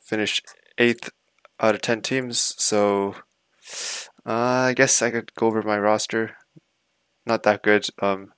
finished 0.00 0.46
eighth 0.76 1.10
out 1.60 1.74
of 1.74 1.82
ten 1.82 2.02
teams, 2.02 2.54
so 2.58 3.16
uh, 4.26 4.66
I 4.68 4.74
guess 4.74 5.00
I 5.02 5.10
could 5.10 5.34
go 5.34 5.46
over 5.46 5.62
my 5.62 5.78
roster. 5.78 6.36
Not 7.26 7.42
that 7.44 7.62
good. 7.62 7.88
Um, 8.00 8.32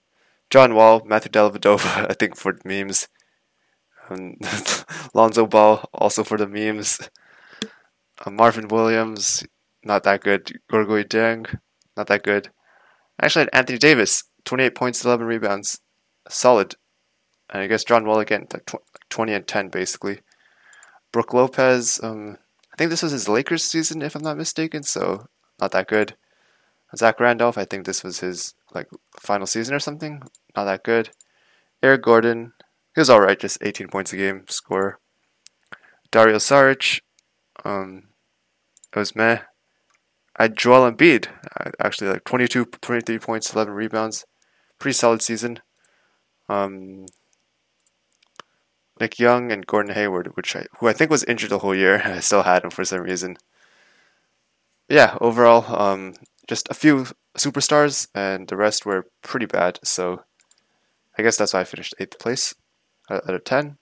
John 0.50 0.74
Wall, 0.74 1.02
Matthew 1.04 1.30
Dellavedova, 1.30 2.06
I 2.10 2.14
think 2.14 2.36
for 2.36 2.58
memes. 2.64 3.08
Um, 4.08 4.36
Lonzo 5.14 5.46
Ball, 5.46 5.88
also 5.94 6.24
for 6.24 6.36
the 6.36 6.48
memes. 6.48 6.98
Uh, 8.24 8.30
Marvin 8.30 8.68
Williams, 8.68 9.44
not 9.84 10.02
that 10.02 10.22
good. 10.22 10.60
Gorgui 10.70 11.04
Dieng, 11.04 11.58
not 11.96 12.08
that 12.08 12.24
good. 12.24 12.50
Actually, 13.22 13.42
had 13.42 13.50
Anthony 13.52 13.78
Davis, 13.78 14.24
28 14.44 14.74
points, 14.74 15.04
11 15.04 15.26
rebounds. 15.26 15.80
Solid. 16.28 16.74
And 17.48 17.62
I 17.62 17.66
guess 17.66 17.84
John 17.84 18.04
Wall 18.04 18.18
again, 18.18 18.46
like 18.52 18.70
20 19.10 19.32
and 19.32 19.46
10 19.46 19.68
basically. 19.68 20.20
Brook 21.12 21.34
Lopez, 21.34 22.00
um, 22.02 22.38
I 22.72 22.76
think 22.76 22.90
this 22.90 23.02
was 23.02 23.12
his 23.12 23.28
Lakers 23.28 23.64
season, 23.64 24.02
if 24.02 24.14
I'm 24.14 24.22
not 24.22 24.36
mistaken, 24.36 24.82
so 24.82 25.26
not 25.60 25.72
that 25.72 25.88
good. 25.88 26.16
Zach 26.96 27.20
Randolph, 27.20 27.58
I 27.58 27.64
think 27.64 27.84
this 27.84 28.02
was 28.02 28.20
his 28.20 28.54
like 28.74 28.88
final 29.18 29.46
season 29.46 29.74
or 29.74 29.80
something. 29.80 30.22
Not 30.56 30.64
that 30.64 30.84
good. 30.84 31.10
Eric 31.82 32.02
Gordon, 32.02 32.52
he 32.94 33.00
was 33.00 33.10
alright, 33.10 33.38
just 33.38 33.58
18 33.62 33.88
points 33.88 34.12
a 34.12 34.16
game 34.16 34.44
score. 34.48 34.98
Dario 36.10 36.36
Saric, 36.36 37.00
um, 37.64 38.08
it 38.92 38.98
was 38.98 39.14
meh. 39.14 39.40
I 40.36 40.48
Joel 40.48 40.90
Embiid, 40.90 41.28
actually 41.78 42.10
like 42.10 42.24
22, 42.24 42.64
23 42.64 43.18
points, 43.18 43.54
11 43.54 43.74
rebounds. 43.74 44.24
Pretty 44.78 44.94
solid 44.94 45.22
season. 45.22 45.60
Um, 46.48 47.06
Nick 48.98 49.18
Young 49.18 49.52
and 49.52 49.66
Gordon 49.66 49.94
Hayward, 49.94 50.36
which 50.36 50.56
I, 50.56 50.66
who 50.78 50.88
I 50.88 50.92
think 50.92 51.10
was 51.10 51.24
injured 51.24 51.50
the 51.50 51.58
whole 51.58 51.74
year. 51.74 52.02
I 52.04 52.20
still 52.20 52.42
had 52.42 52.64
him 52.64 52.70
for 52.70 52.84
some 52.84 53.00
reason. 53.00 53.36
Yeah, 54.88 55.16
overall, 55.20 55.64
um, 55.80 56.14
just 56.48 56.68
a 56.68 56.74
few 56.74 57.06
superstars, 57.38 58.08
and 58.14 58.48
the 58.48 58.56
rest 58.56 58.84
were 58.84 59.06
pretty 59.22 59.46
bad. 59.46 59.78
So 59.84 60.24
I 61.20 61.22
guess 61.22 61.36
that's 61.36 61.52
why 61.52 61.60
I 61.60 61.64
finished 61.64 61.94
eighth 61.98 62.18
place 62.18 62.54
out 63.10 63.28
of 63.28 63.44
ten. 63.44 63.76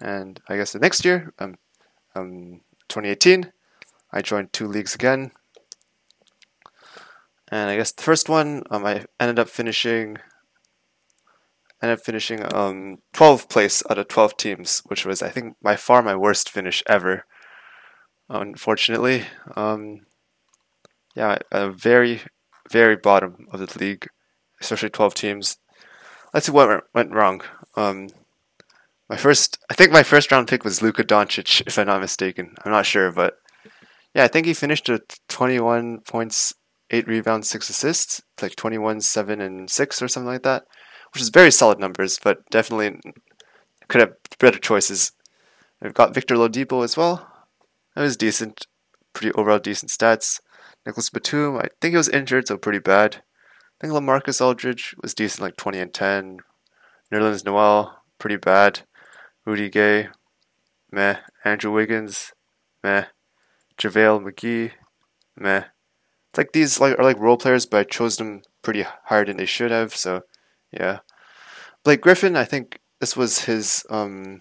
And 0.00 0.40
I 0.48 0.56
guess 0.56 0.72
the 0.72 0.78
next 0.78 1.04
year, 1.04 1.34
um, 1.40 1.56
um, 2.14 2.60
2018, 2.88 3.50
I 4.12 4.22
joined 4.22 4.52
two 4.52 4.68
leagues 4.68 4.94
again. 4.94 5.32
And 7.48 7.68
I 7.68 7.74
guess 7.74 7.90
the 7.90 8.04
first 8.04 8.28
one, 8.28 8.62
um, 8.70 8.86
I 8.86 9.06
ended 9.18 9.40
up 9.40 9.48
finishing, 9.48 10.18
ended 11.82 11.98
up 11.98 12.04
finishing 12.04 12.42
um 12.54 12.98
12th 13.12 13.50
place 13.50 13.82
out 13.90 13.98
of 13.98 14.06
12 14.06 14.36
teams, 14.36 14.82
which 14.86 15.04
was 15.04 15.22
I 15.22 15.30
think 15.30 15.56
by 15.60 15.74
far 15.74 16.00
my 16.00 16.14
worst 16.14 16.48
finish 16.48 16.80
ever. 16.86 17.24
Unfortunately, 18.28 19.24
um, 19.56 20.06
yeah, 21.16 21.38
a 21.50 21.70
very 21.70 22.20
very 22.70 22.94
bottom 22.94 23.48
of 23.50 23.58
the 23.58 23.78
league, 23.80 24.06
especially 24.60 24.90
12 24.90 25.14
teams. 25.14 25.58
Let's 26.36 26.44
see 26.44 26.52
what 26.52 26.84
went 26.92 27.14
wrong. 27.14 27.40
Um, 27.76 28.10
my 29.08 29.16
first, 29.16 29.56
I 29.70 29.74
think 29.74 29.90
my 29.90 30.02
first 30.02 30.30
round 30.30 30.48
pick 30.48 30.64
was 30.64 30.82
Luka 30.82 31.02
Doncic, 31.02 31.62
if 31.66 31.78
I'm 31.78 31.86
not 31.86 32.02
mistaken. 32.02 32.54
I'm 32.62 32.72
not 32.72 32.84
sure, 32.84 33.10
but 33.10 33.38
yeah, 34.14 34.24
I 34.24 34.28
think 34.28 34.44
he 34.44 34.52
finished 34.52 34.86
with 34.86 35.18
21 35.28 36.00
points, 36.00 36.52
8 36.90 37.08
rebounds, 37.08 37.48
6 37.48 37.70
assists, 37.70 38.20
like 38.42 38.54
21, 38.54 39.00
7, 39.00 39.40
and 39.40 39.70
6 39.70 40.02
or 40.02 40.08
something 40.08 40.30
like 40.30 40.42
that, 40.42 40.64
which 41.14 41.22
is 41.22 41.30
very 41.30 41.50
solid 41.50 41.80
numbers, 41.80 42.20
but 42.22 42.44
definitely 42.50 43.00
could 43.88 44.02
have 44.02 44.12
better 44.38 44.58
choices. 44.58 45.12
I've 45.80 45.94
got 45.94 46.12
Victor 46.12 46.34
Oladipo 46.34 46.84
as 46.84 46.98
well. 46.98 47.26
That 47.94 48.02
was 48.02 48.18
decent, 48.18 48.66
pretty 49.14 49.32
overall 49.32 49.58
decent 49.58 49.90
stats. 49.90 50.40
Nicolas 50.84 51.08
Batum, 51.08 51.56
I 51.56 51.68
think 51.80 51.92
he 51.92 51.96
was 51.96 52.10
injured, 52.10 52.48
so 52.48 52.58
pretty 52.58 52.80
bad. 52.80 53.22
I 53.78 53.86
think 53.86 53.92
LaMarcus 53.92 54.40
Aldridge 54.40 54.94
was 55.02 55.12
decent, 55.12 55.42
like 55.42 55.56
20 55.56 55.78
and 55.78 55.92
10. 55.92 56.38
Nerlens 57.12 57.44
Noel, 57.44 58.02
pretty 58.18 58.36
bad. 58.36 58.80
Rudy 59.44 59.68
Gay, 59.68 60.08
meh. 60.90 61.18
Andrew 61.44 61.72
Wiggins, 61.72 62.32
meh. 62.82 63.06
JaVale 63.78 64.24
McGee, 64.24 64.72
meh. 65.36 65.64
It's 66.30 66.38
like 66.38 66.52
these 66.52 66.80
like 66.80 66.98
are 66.98 67.04
like 67.04 67.18
role 67.18 67.36
players, 67.36 67.66
but 67.66 67.78
I 67.78 67.84
chose 67.84 68.16
them 68.16 68.42
pretty 68.62 68.84
higher 69.04 69.26
than 69.26 69.36
they 69.36 69.46
should 69.46 69.70
have. 69.70 69.94
So, 69.94 70.22
yeah. 70.72 71.00
Blake 71.84 72.00
Griffin, 72.00 72.34
I 72.34 72.44
think 72.44 72.80
this 73.00 73.16
was 73.16 73.40
his 73.40 73.84
um, 73.90 74.38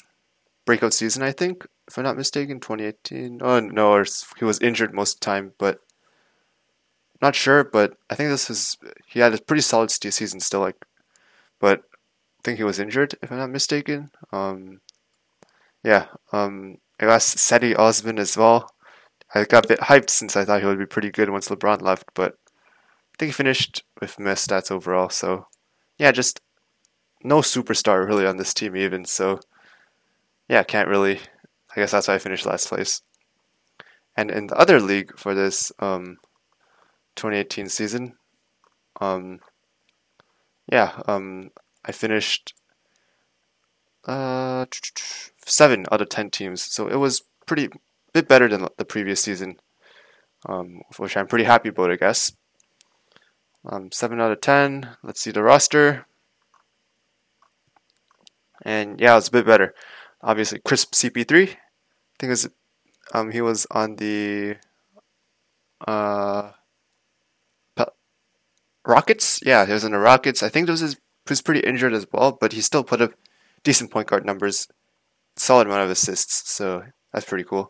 breakout 0.65 0.93
season. 0.93 1.23
I 1.23 1.31
think, 1.31 1.67
if 1.87 1.97
I'm 1.97 2.05
not 2.05 2.17
mistaken, 2.17 2.59
2018. 2.59 3.39
Oh 3.43 3.59
no, 3.59 4.03
he 4.37 4.45
was 4.45 4.59
injured 4.59 4.93
most 4.93 5.15
of 5.15 5.19
the 5.19 5.25
time, 5.25 5.53
but 5.59 5.79
not 7.25 7.36
sure, 7.36 7.63
but 7.63 7.94
I 8.10 8.15
think 8.15 8.29
this 8.29 8.50
is 8.50 8.77
he 9.08 9.20
had 9.20 9.34
a 9.34 9.41
pretty 9.41 9.62
solid 9.62 9.89
season 9.91 10.39
still. 10.39 10.62
Like, 10.62 10.77
but 11.60 11.79
I 11.79 12.41
think 12.44 12.58
he 12.58 12.63
was 12.63 12.79
injured 12.79 13.15
if 13.22 13.32
I'm 13.32 13.39
not 13.39 13.50
mistaken. 13.50 14.12
Um, 14.32 14.82
yeah. 15.84 16.05
Um, 16.32 16.77
I 17.00 17.05
got 17.05 17.22
Cedi 17.22 17.77
Osman 17.77 18.20
as 18.20 18.38
well. 18.38 18.70
I 19.34 19.44
got 19.44 19.65
a 19.65 19.67
bit 19.67 19.79
hyped 19.79 20.10
since 20.10 20.36
I 20.36 20.46
thought 20.46 20.62
he 20.62 20.67
would 20.67 20.79
be 20.79 20.86
pretty 20.86 21.12
good 21.12 21.29
once 21.29 21.50
LeBron 21.50 21.82
left, 21.82 22.05
but 22.13 22.34
I 22.53 23.15
think 23.17 23.29
he 23.29 23.34
finished 23.34 23.84
with 24.00 24.20
missed 24.20 24.50
stats 24.50 24.72
overall. 24.72 25.10
So, 25.10 25.48
yeah, 25.98 26.12
just 26.12 26.39
no 27.24 27.39
superstar 27.39 28.08
really 28.08 28.25
on 28.25 28.38
this 28.38 28.53
team 28.53 28.77
even. 28.77 29.03
So, 29.05 29.39
yeah, 30.48 30.63
can't 30.63 30.88
really. 30.88 31.20
I 31.75 31.82
guess 31.82 31.91
that's 31.91 32.08
why 32.08 32.13
I 32.13 32.20
finished 32.20 32.46
last 32.46 32.70
place. 32.70 33.01
And 34.15 34.32
in 34.32 34.48
the 34.48 34.55
other 34.55 34.79
league 34.79 35.17
for 35.17 35.34
this, 35.34 35.72
um, 35.79 36.17
2018 37.15 37.69
season. 37.69 38.13
Um, 39.01 39.39
yeah, 40.72 41.01
um, 41.07 41.51
I 41.84 41.91
finished 41.91 42.53
uh, 44.05 44.65
seven 45.45 45.86
out 45.91 46.01
of 46.01 46.10
ten 46.10 46.29
teams, 46.29 46.62
so 46.62 46.88
it 46.88 46.95
was 46.95 47.24
pretty 47.45 47.69
bit 48.13 48.27
better 48.27 48.48
than 48.48 48.67
the 48.77 48.86
previous 48.86 49.22
season, 49.22 49.57
um, 50.48 50.81
which 50.98 51.17
I'm 51.17 51.27
pretty 51.27 51.45
happy 51.45 51.69
about, 51.69 51.91
I 51.91 51.95
guess. 51.95 52.34
Um, 53.67 53.91
seven 53.91 54.22
out 54.22 54.31
of 54.31 54.41
ten. 54.41 54.95
Let's 55.03 55.22
see 55.22 55.31
the 55.31 55.43
roster, 55.43 56.05
and 58.63 59.00
yeah, 59.00 59.13
it 59.13 59.15
was 59.15 59.27
a 59.27 59.31
bit 59.31 59.45
better. 59.45 59.74
Obviously, 60.22 60.60
Crisp 60.60 60.93
CP3. 60.93 61.50
I 61.50 61.57
think 62.19 62.29
was 62.29 62.50
um, 63.13 63.31
he 63.31 63.41
was 63.41 63.67
on 63.72 63.98
the 63.98 64.55
uh, 65.88 66.51
Rockets. 68.95 69.41
Yeah, 69.43 69.65
he 69.65 69.73
was 69.73 69.83
in 69.83 69.91
the 69.91 69.99
Rockets. 69.99 70.41
I 70.41 70.47
think 70.47 70.67
those 70.67 70.81
is 70.81 70.95
was 71.29 71.41
pretty 71.41 71.59
injured 71.61 71.91
as 71.91 72.07
well, 72.13 72.37
but 72.39 72.53
he 72.53 72.61
still 72.61 72.83
put 72.83 73.01
up 73.01 73.11
decent 73.61 73.91
point 73.91 74.07
guard 74.07 74.25
numbers, 74.25 74.69
solid 75.35 75.67
amount 75.67 75.83
of 75.83 75.89
assists. 75.89 76.49
So 76.49 76.83
that's 77.11 77.25
pretty 77.25 77.43
cool. 77.43 77.69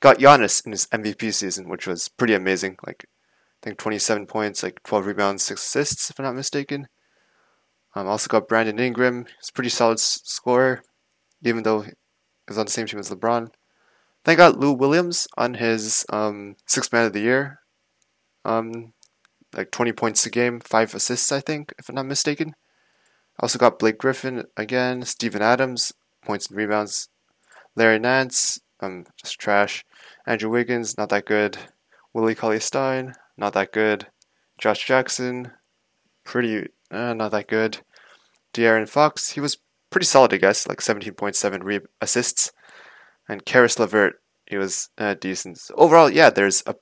Got 0.00 0.18
Giannis 0.18 0.64
in 0.64 0.72
his 0.72 0.86
MVP 0.86 1.34
season, 1.34 1.68
which 1.68 1.86
was 1.86 2.08
pretty 2.08 2.32
amazing. 2.32 2.76
Like 2.86 3.04
I 3.04 3.58
think 3.62 3.78
27 3.78 4.26
points, 4.26 4.62
like 4.62 4.82
12 4.82 5.04
rebounds, 5.04 5.42
six 5.42 5.62
assists, 5.62 6.08
if 6.08 6.18
I'm 6.18 6.24
not 6.24 6.34
mistaken. 6.34 6.88
Um, 7.94 8.06
also 8.06 8.28
got 8.28 8.48
Brandon 8.48 8.78
Ingram. 8.78 9.26
He's 9.26 9.50
a 9.50 9.52
pretty 9.52 9.70
solid 9.70 9.98
s- 9.98 10.20
scorer, 10.24 10.82
even 11.42 11.64
though 11.64 11.82
he 11.82 11.92
was 12.48 12.56
on 12.56 12.64
the 12.64 12.72
same 12.72 12.86
team 12.86 12.98
as 13.00 13.10
LeBron. 13.10 13.48
Then 14.24 14.36
got 14.38 14.58
Lou 14.58 14.72
Williams 14.72 15.28
on 15.36 15.54
his 15.54 16.06
um, 16.10 16.56
sixth 16.66 16.92
man 16.94 17.04
of 17.04 17.12
the 17.12 17.20
year. 17.20 17.60
Um, 18.44 18.92
like 19.56 19.70
20 19.70 19.92
points 19.92 20.26
a 20.26 20.30
game, 20.30 20.60
five 20.60 20.94
assists, 20.94 21.32
I 21.32 21.40
think, 21.40 21.72
if 21.78 21.88
I'm 21.88 21.94
not 21.94 22.06
mistaken. 22.06 22.54
Also 23.40 23.58
got 23.58 23.78
Blake 23.78 23.98
Griffin 23.98 24.44
again, 24.56 25.02
Steven 25.02 25.42
Adams, 25.42 25.92
points 26.24 26.48
and 26.48 26.56
rebounds. 26.56 27.08
Larry 27.74 27.98
Nance, 27.98 28.60
um, 28.80 29.04
just 29.16 29.38
trash. 29.38 29.84
Andrew 30.26 30.50
Wiggins, 30.50 30.96
not 30.96 31.08
that 31.10 31.26
good. 31.26 31.58
Willie 32.14 32.34
Cauley 32.34 32.60
Stein, 32.60 33.14
not 33.36 33.52
that 33.54 33.72
good. 33.72 34.06
Josh 34.58 34.86
Jackson, 34.86 35.52
pretty, 36.24 36.68
uh, 36.90 37.14
not 37.14 37.30
that 37.32 37.48
good. 37.48 37.78
De'Aaron 38.54 38.88
Fox, 38.88 39.30
he 39.32 39.40
was 39.40 39.58
pretty 39.90 40.06
solid, 40.06 40.32
I 40.32 40.38
guess, 40.38 40.66
like 40.66 40.78
17.7 40.78 41.62
re- 41.62 41.80
assists. 42.00 42.52
And 43.28 43.44
Caris 43.44 43.78
LeVert, 43.78 44.20
he 44.46 44.56
was 44.56 44.88
uh, 44.96 45.14
decent. 45.14 45.60
Overall, 45.74 46.08
yeah, 46.08 46.30
there's 46.30 46.62
a 46.66 46.74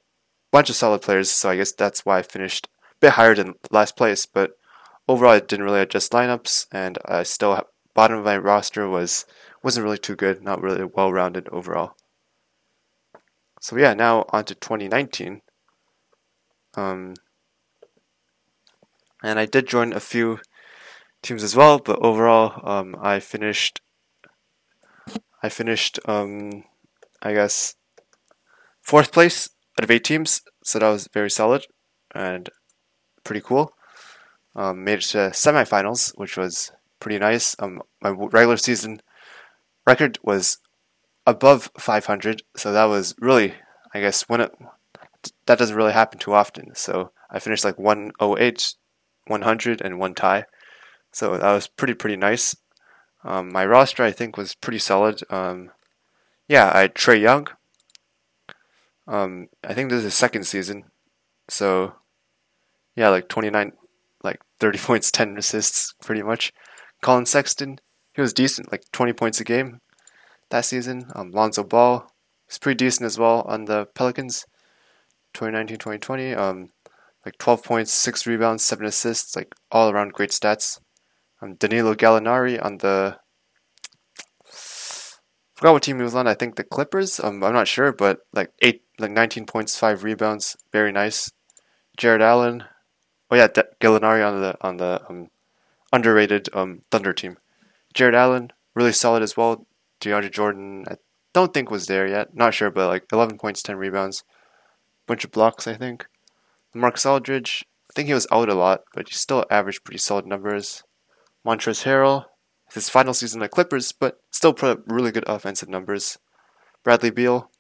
bunch 0.55 0.71
of 0.71 0.77
solid 0.77 1.03
players, 1.03 1.33
so 1.33 1.51
I 1.51 1.57
guess 1.57 1.73
that's 1.73 2.07
why 2.07 2.19
I 2.19 2.23
finished 2.23 2.69
a 2.93 2.95
bit 3.01 3.15
higher 3.15 3.35
than 3.35 3.57
last 3.73 3.97
place. 3.97 4.25
But 4.25 4.53
overall, 5.09 5.33
I 5.33 5.41
didn't 5.41 5.65
really 5.65 5.81
adjust 5.81 6.13
lineups, 6.13 6.69
and 6.71 6.97
I 7.05 7.25
still 7.25 7.61
bottom 7.93 8.19
of 8.19 8.25
my 8.25 8.39
roster 8.39 8.89
was 8.89 9.27
wasn't 9.65 9.83
really 9.83 9.99
too 9.99 10.15
good, 10.15 10.45
not 10.45 10.63
really 10.63 10.85
well 10.85 11.13
rounded 11.13 11.49
overall. 11.49 11.97
So 13.61 13.77
yeah, 13.77 13.95
now 13.95 14.27
on 14.29 14.45
to 14.45 14.55
2019. 14.55 15.43
Um, 16.77 17.15
and 19.25 19.41
I 19.41 19.47
did 19.47 19.67
join 19.67 19.93
a 19.93 19.99
few 19.99 20.39
teams 21.21 21.43
as 21.43 21.57
well, 21.57 21.81
but 21.81 21.99
overall, 22.01 22.61
um, 22.63 22.95
I 23.01 23.19
finished. 23.19 23.81
I 25.43 25.49
finished, 25.49 25.99
um, 26.07 26.63
I 27.21 27.33
guess, 27.35 27.75
fourth 28.81 29.11
place 29.11 29.49
out 29.79 29.85
of 29.85 29.91
eight 29.91 30.05
teams, 30.05 30.43
so 30.63 30.79
that 30.79 30.89
was 30.89 31.09
very 31.13 31.31
solid 31.31 31.67
and 32.15 32.49
pretty 33.25 33.41
cool. 33.41 33.73
Um, 34.57 34.85
made 34.85 34.99
it 34.99 35.03
to 35.07 35.31
semifinals, 35.31 36.17
which 36.17 36.37
was 36.37 36.71
pretty 37.01 37.19
nice. 37.19 37.57
Um, 37.59 37.83
my 38.01 38.11
regular 38.11 38.57
season 38.57 39.01
record 39.87 40.19
was 40.23 40.59
above 41.27 41.71
500, 41.79 42.43
so 42.57 42.73
that 42.73 42.85
was 42.85 43.15
really, 43.19 43.55
I 43.93 44.01
guess, 44.01 44.23
when 44.29 44.41
it 44.41 44.53
that 45.47 45.59
doesn't 45.59 45.77
really 45.77 45.93
happen 45.93 46.19
too 46.19 46.35
often. 46.35 46.75
So 46.75 47.11
I 47.31 47.39
finished 47.39 47.65
like 47.65 47.79
108, 47.79 48.75
100, 49.27 49.81
and 49.81 49.99
one 49.99 50.15
tie. 50.15 50.45
So 51.13 51.37
that 51.39 51.53
was 51.53 51.67
pretty 51.67 51.95
pretty 51.95 52.17
nice. 52.17 52.57
Um, 53.25 53.51
my 53.53 53.65
roster 53.65 54.03
I 54.03 54.13
think 54.13 54.37
was 54.37 54.55
pretty 54.55 54.79
solid. 54.79 55.23
Um, 55.31 55.71
yeah, 56.47 56.71
I 56.75 56.83
had 56.83 56.95
Trae 56.95 57.21
Young. 57.21 57.49
Um, 59.07 59.49
I 59.63 59.75
think 59.75 59.91
this 59.91 60.05
is 60.05 60.15
second 60.15 60.45
season, 60.45 60.85
so 61.49 61.95
yeah, 62.97 63.09
like 63.09 63.29
29, 63.29 63.73
like 64.23 64.41
30 64.61 64.79
points, 64.83 65.11
10 65.11 65.37
assists, 65.37 65.95
pretty 66.03 66.23
much. 66.23 66.53
Collin 67.03 67.27
Sexton, 67.27 67.79
he 68.15 68.23
was 68.23 68.33
decent, 68.33 68.73
like 68.73 68.85
20 68.93 69.13
points 69.13 69.41
a 69.41 69.45
game 69.45 69.81
that 70.51 70.65
season. 70.65 71.11
Um, 71.15 71.31
Lonzo 71.31 71.65
Ball, 71.65 72.07
he's 72.47 72.59
pretty 72.59 72.77
decent 72.77 73.07
as 73.07 73.19
well 73.19 73.43
on 73.43 73.67
the 73.67 73.87
Pelicans. 73.95 74.47
2019-2020, 75.35 76.37
um, 76.39 76.69
like 77.27 77.37
12 77.39 77.65
points, 77.65 77.93
six 77.93 78.25
rebounds, 78.27 78.63
seven 78.63 78.87
assists, 78.87 79.35
like 79.35 79.53
all 79.73 79.91
around 79.91 80.13
great 80.13 80.31
stats. 80.31 80.79
Um, 81.43 81.57
Danilo 81.57 81.95
Gallinari 81.95 82.65
on 82.65 82.79
the 82.79 83.19
forgot 84.45 85.73
what 85.73 85.83
team 85.83 85.97
he 85.97 86.05
was 86.05 86.15
on. 86.15 86.29
I 86.29 86.35
think 86.35 86.55
the 86.55 86.63
Clippers. 86.63 87.19
Um, 87.19 87.43
I'm 87.43 87.53
not 87.53 87.67
sure, 87.67 87.93
but 87.93 88.21
like 88.33 88.51
eight, 88.63 88.84
like 88.99 89.11
19 89.11 89.47
points, 89.47 89.79
five 89.79 90.05
rebounds, 90.05 90.57
very 90.73 90.93
nice. 90.93 91.31
Jarrett 91.97 92.23
Allen. 92.23 92.65
Oh 93.31 93.37
yeah, 93.37 93.49
De- 93.49 93.69
Gallinari 93.81 94.27
on 94.27 94.41
the 94.41 94.57
on 94.61 94.77
the 94.77 95.03
um, 95.09 95.29
underrated 95.93 96.49
um, 96.53 96.83
Thunder 96.91 97.13
team. 97.13 97.37
Jarrett 97.95 98.15
Allen, 98.15 98.53
really 98.75 98.93
solid 98.93 99.23
as 99.23 99.37
well. 99.37 99.67
DeAndre 100.01 100.31
Jordan, 100.31 100.85
I 100.89 100.97
don't 101.33 101.55
think 101.55 101.71
was 101.71 101.87
there 101.87 102.07
yet. 102.07 102.35
Not 102.35 102.55
sure, 102.55 102.71
but 102.71 102.89
like 102.89 103.05
11 103.13 103.39
points, 103.39 103.63
10 103.63 103.77
rebounds, 103.77 104.25
bunch 105.07 105.25
of 105.25 105.31
blocks, 105.31 105.67
I 105.67 105.75
think. 105.75 106.07
Marcus 106.75 107.07
Aldridge, 107.07 107.65
I 107.89 107.93
think 107.95 108.09
he 108.09 108.15
was 108.15 108.27
out 108.33 108.49
a 108.49 108.55
lot, 108.55 108.83
but 108.95 109.09
he 109.09 109.15
still 109.15 109.45
averaged 109.51 109.85
pretty 109.85 109.99
solid 109.99 110.27
numbers. 110.27 110.83
Montrezl 111.47 111.85
Harrell, 111.85 112.25
his 112.73 112.89
final 112.89 113.15
season 113.15 113.43
at 113.43 113.53
Clippers, 113.53 113.93
but 113.93 114.19
still 114.31 114.53
put 114.53 114.71
up 114.71 114.83
really 114.87 115.13
good 115.13 115.25
offensive 115.29 115.69
numbers. 115.69 116.19
Bradley 116.83 117.11
Beal, 117.11 117.51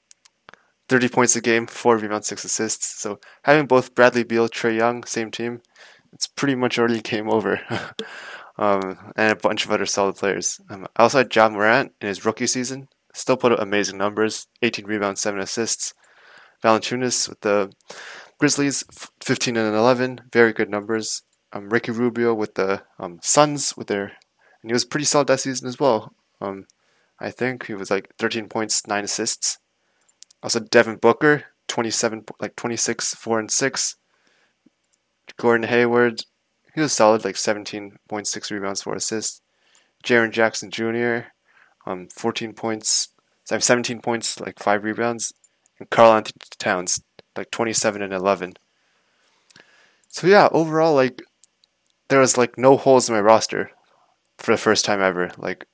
30 0.88 1.08
points 1.08 1.36
a 1.36 1.40
game, 1.40 1.66
4 1.66 1.98
rebounds, 1.98 2.26
6 2.28 2.44
assists. 2.44 3.00
So 3.00 3.18
having 3.44 3.66
both 3.66 3.94
Bradley 3.94 4.24
Beal, 4.24 4.48
Trae 4.48 4.76
Young, 4.76 5.04
same 5.04 5.30
team, 5.30 5.62
it's 6.12 6.26
pretty 6.26 6.54
much 6.54 6.78
already 6.78 7.00
game 7.02 7.30
over. 7.30 7.60
um, 8.58 9.12
and 9.16 9.32
a 9.32 9.36
bunch 9.36 9.64
of 9.64 9.70
other 9.70 9.86
solid 9.86 10.16
players. 10.16 10.60
Um, 10.68 10.86
I 10.96 11.02
also 11.02 11.18
had 11.18 11.34
Ja 11.34 11.48
Morant 11.48 11.92
in 12.00 12.08
his 12.08 12.24
rookie 12.24 12.46
season. 12.46 12.88
Still 13.12 13.36
put 13.36 13.52
up 13.52 13.60
amazing 13.60 13.98
numbers 13.98 14.48
18 14.62 14.86
rebounds, 14.86 15.20
7 15.20 15.40
assists. 15.40 15.94
Valanciunas 16.62 17.28
with 17.28 17.40
the 17.40 17.70
Grizzlies, 18.38 18.84
15 19.22 19.56
and 19.56 19.76
11, 19.76 20.22
very 20.32 20.52
good 20.52 20.70
numbers. 20.70 21.22
Um, 21.52 21.70
Ricky 21.70 21.92
Rubio 21.92 22.34
with 22.34 22.54
the 22.54 22.82
um, 22.98 23.20
Suns 23.22 23.76
with 23.76 23.86
their, 23.86 24.04
and 24.04 24.70
he 24.70 24.72
was 24.72 24.84
pretty 24.84 25.04
solid 25.04 25.28
that 25.28 25.40
season 25.40 25.68
as 25.68 25.78
well. 25.78 26.12
Um, 26.40 26.66
I 27.20 27.30
think 27.30 27.66
he 27.66 27.74
was 27.74 27.90
like 27.90 28.12
13 28.18 28.48
points, 28.48 28.86
9 28.86 29.04
assists. 29.04 29.58
Also 30.44 30.60
Devin 30.60 30.96
Booker, 30.96 31.44
27, 31.68 32.26
like 32.38 32.54
26, 32.54 33.14
4 33.14 33.38
and 33.38 33.50
6. 33.50 33.96
Gordon 35.38 35.66
Hayward, 35.66 36.20
he 36.74 36.82
was 36.82 36.92
solid, 36.92 37.24
like 37.24 37.36
17.6 37.36 38.50
rebounds, 38.50 38.82
4 38.82 38.94
assists. 38.94 39.40
Jaren 40.04 40.30
Jackson 40.30 40.70
Jr., 40.70 41.28
um, 41.86 42.08
14 42.14 42.52
points, 42.52 43.08
17 43.46 44.02
points, 44.02 44.38
like 44.38 44.58
5 44.58 44.84
rebounds. 44.84 45.32
And 45.78 45.88
Karl-Anthony 45.88 46.34
Towns, 46.58 47.02
like 47.34 47.50
27 47.50 48.02
and 48.02 48.12
11. 48.12 48.52
So 50.08 50.26
yeah, 50.26 50.50
overall, 50.52 50.94
like, 50.94 51.22
there 52.08 52.20
was 52.20 52.36
like 52.36 52.58
no 52.58 52.76
holes 52.76 53.08
in 53.08 53.14
my 53.14 53.20
roster 53.22 53.70
for 54.36 54.52
the 54.52 54.58
first 54.58 54.84
time 54.84 55.00
ever. 55.00 55.30
Like, 55.38 55.66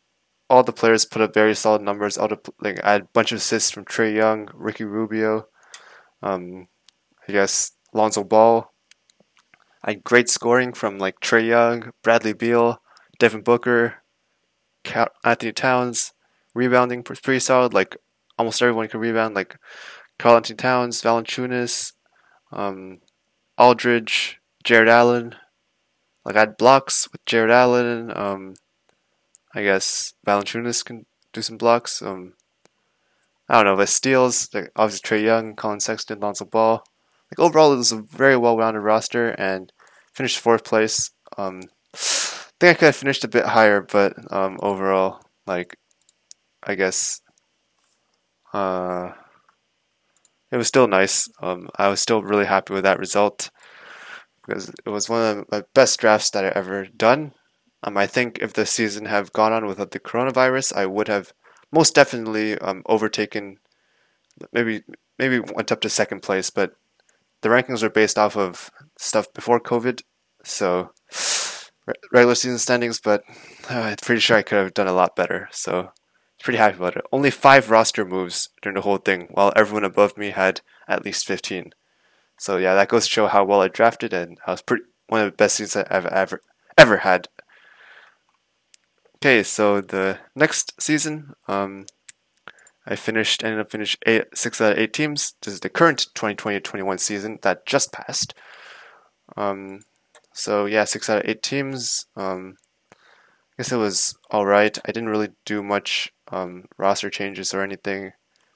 all 0.50 0.64
the 0.64 0.72
players 0.72 1.04
put 1.04 1.22
up 1.22 1.32
very 1.32 1.54
solid 1.54 1.80
numbers. 1.80 2.18
Like, 2.18 2.84
I 2.84 2.92
had 2.92 3.02
a 3.02 3.08
bunch 3.12 3.30
of 3.30 3.36
assists 3.36 3.70
from 3.70 3.84
Trae 3.84 4.14
Young, 4.14 4.50
Ricky 4.52 4.82
Rubio, 4.84 5.46
um, 6.22 6.66
I 7.28 7.32
guess 7.32 7.72
Lonzo 7.94 8.24
Ball. 8.24 8.72
I 9.84 9.92
had 9.92 10.04
great 10.04 10.28
scoring 10.28 10.72
from 10.72 10.98
like 10.98 11.20
Trae 11.20 11.46
Young, 11.46 11.92
Bradley 12.02 12.32
Beal, 12.32 12.82
Devin 13.18 13.42
Booker, 13.42 14.02
Anthony 15.24 15.52
Towns. 15.52 16.12
Rebounding 16.52 17.04
was 17.08 17.20
pretty 17.20 17.38
solid. 17.38 17.72
Like 17.72 17.96
almost 18.36 18.60
everyone 18.60 18.88
could 18.88 19.00
rebound. 19.00 19.34
Like 19.34 19.56
Karl-Anthony 20.18 20.56
Towns, 20.56 21.00
Valanciunas, 21.00 21.92
um, 22.52 22.98
Aldridge, 23.56 24.40
Jarrett 24.64 24.88
Allen. 24.88 25.36
Like 26.24 26.36
I 26.36 26.40
had 26.40 26.56
blocks 26.58 27.08
with 27.10 27.24
Jarrett 27.24 27.52
Allen. 27.52 28.12
Um, 28.14 28.54
I 29.54 29.62
guess 29.62 30.14
Valanciunas 30.26 30.84
can 30.84 31.06
do 31.32 31.42
some 31.42 31.56
blocks. 31.56 32.02
Um, 32.02 32.34
I 33.48 33.56
don't 33.56 33.64
know, 33.64 33.76
but 33.76 33.88
steals, 33.88 34.48
like 34.54 34.70
obviously 34.76 35.18
Trae 35.18 35.24
Young, 35.24 35.56
Collin 35.56 35.80
Sexton, 35.80 36.20
Lonzo 36.20 36.44
Ball. 36.44 36.84
Like 37.30 37.40
overall, 37.40 37.72
it 37.72 37.76
was 37.76 37.92
a 37.92 38.00
very 38.00 38.36
well-rounded 38.36 38.80
roster 38.80 39.30
and 39.30 39.72
finished 40.12 40.38
fourth 40.38 40.64
place. 40.64 41.10
Um, 41.36 41.62
I 41.92 41.96
think 42.60 42.70
I 42.70 42.74
could 42.74 42.86
have 42.86 42.96
finished 42.96 43.24
a 43.24 43.28
bit 43.28 43.46
higher, 43.46 43.80
but 43.80 44.14
um, 44.32 44.58
overall, 44.62 45.20
like 45.46 45.76
I 46.62 46.74
guess, 46.74 47.20
uh, 48.52 49.12
it 50.52 50.56
was 50.56 50.68
still 50.68 50.86
nice. 50.86 51.28
Um, 51.40 51.68
I 51.76 51.88
was 51.88 52.00
still 52.00 52.22
really 52.22 52.46
happy 52.46 52.74
with 52.74 52.84
that 52.84 52.98
result 52.98 53.50
because 54.46 54.68
it 54.68 54.90
was 54.90 55.08
one 55.08 55.38
of 55.38 55.44
my 55.50 55.62
best 55.74 55.98
drafts 55.98 56.30
that 56.30 56.44
I 56.44 56.48
ever 56.48 56.86
done. 56.86 57.32
Um, 57.82 57.96
I 57.96 58.06
think 58.06 58.38
if 58.40 58.52
the 58.52 58.66
season 58.66 59.06
have 59.06 59.32
gone 59.32 59.52
on 59.52 59.66
without 59.66 59.92
the 59.92 60.00
coronavirus, 60.00 60.76
I 60.76 60.86
would 60.86 61.08
have 61.08 61.32
most 61.72 61.94
definitely 61.94 62.58
um, 62.58 62.82
overtaken, 62.86 63.58
maybe 64.52 64.82
maybe 65.18 65.38
went 65.38 65.72
up 65.72 65.80
to 65.82 65.88
second 65.88 66.20
place, 66.22 66.50
but 66.50 66.72
the 67.42 67.48
rankings 67.48 67.82
are 67.82 67.90
based 67.90 68.18
off 68.18 68.36
of 68.36 68.70
stuff 68.98 69.32
before 69.32 69.60
COVID, 69.60 70.02
so 70.44 70.90
regular 72.12 72.34
season 72.34 72.58
standings. 72.58 73.00
But 73.00 73.22
uh, 73.70 73.80
I'm 73.80 73.96
pretty 73.96 74.20
sure 74.20 74.36
I 74.36 74.42
could 74.42 74.58
have 74.58 74.74
done 74.74 74.88
a 74.88 74.92
lot 74.92 75.16
better. 75.16 75.48
So 75.52 75.90
pretty 76.42 76.58
happy 76.58 76.76
about 76.76 76.96
it. 76.96 77.04
Only 77.12 77.30
five 77.30 77.70
roster 77.70 78.04
moves 78.04 78.48
during 78.62 78.76
the 78.76 78.82
whole 78.82 78.98
thing, 78.98 79.28
while 79.30 79.52
everyone 79.56 79.84
above 79.84 80.16
me 80.16 80.30
had 80.30 80.60
at 80.88 81.04
least 81.04 81.26
15. 81.26 81.70
So 82.38 82.56
yeah, 82.56 82.74
that 82.74 82.88
goes 82.88 83.04
to 83.04 83.10
show 83.10 83.26
how 83.26 83.44
well 83.44 83.60
I 83.60 83.68
drafted, 83.68 84.12
and 84.12 84.38
I 84.46 84.52
was 84.52 84.62
pretty 84.62 84.84
one 85.08 85.20
of 85.20 85.30
the 85.30 85.36
best 85.36 85.56
seasons 85.56 85.86
I've 85.90 86.06
ever 86.06 86.40
ever 86.78 86.98
had. 86.98 87.28
Okay, 89.22 89.42
so 89.42 89.82
the 89.82 90.18
next 90.34 90.80
season, 90.80 91.34
um, 91.46 91.84
I 92.86 92.96
finished 92.96 93.44
ended 93.44 93.60
up 93.60 93.70
finished 93.70 94.02
eight, 94.06 94.24
six 94.32 94.62
out 94.62 94.72
of 94.72 94.78
eight 94.78 94.94
teams. 94.94 95.34
This 95.42 95.52
is 95.52 95.60
the 95.60 95.68
current 95.68 96.06
2020-21 96.14 96.98
season 96.98 97.38
that 97.42 97.66
just 97.66 97.92
passed. 97.92 98.32
Um, 99.36 99.80
so 100.32 100.64
yeah, 100.64 100.84
six 100.84 101.10
out 101.10 101.18
of 101.18 101.28
eight 101.28 101.42
teams. 101.42 102.06
Um, 102.16 102.56
I 102.92 102.96
guess 103.58 103.72
it 103.72 103.76
was 103.76 104.16
all 104.30 104.46
right. 104.46 104.78
I 104.86 104.90
didn't 104.90 105.10
really 105.10 105.28
do 105.44 105.62
much 105.62 106.14
um, 106.28 106.64
roster 106.78 107.10
changes 107.10 107.52
or 107.52 107.60
anything, 107.60 108.12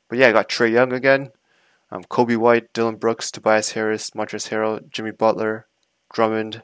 but 0.09 0.19
yeah, 0.19 0.29
I 0.29 0.33
got 0.33 0.49
Trae 0.49 0.73
Young 0.73 0.95
again, 0.95 1.29
um, 1.91 2.05
Coby 2.05 2.39
White, 2.39 2.73
Dillon 2.73 2.97
Brooks, 2.97 3.31
Tobias 3.31 3.73
Harris, 3.73 4.13
Montrezl 4.13 4.49
Harrell, 4.49 4.91
Jimmy 4.91 5.11
Butler, 5.11 5.67
Drummond, 6.11 6.63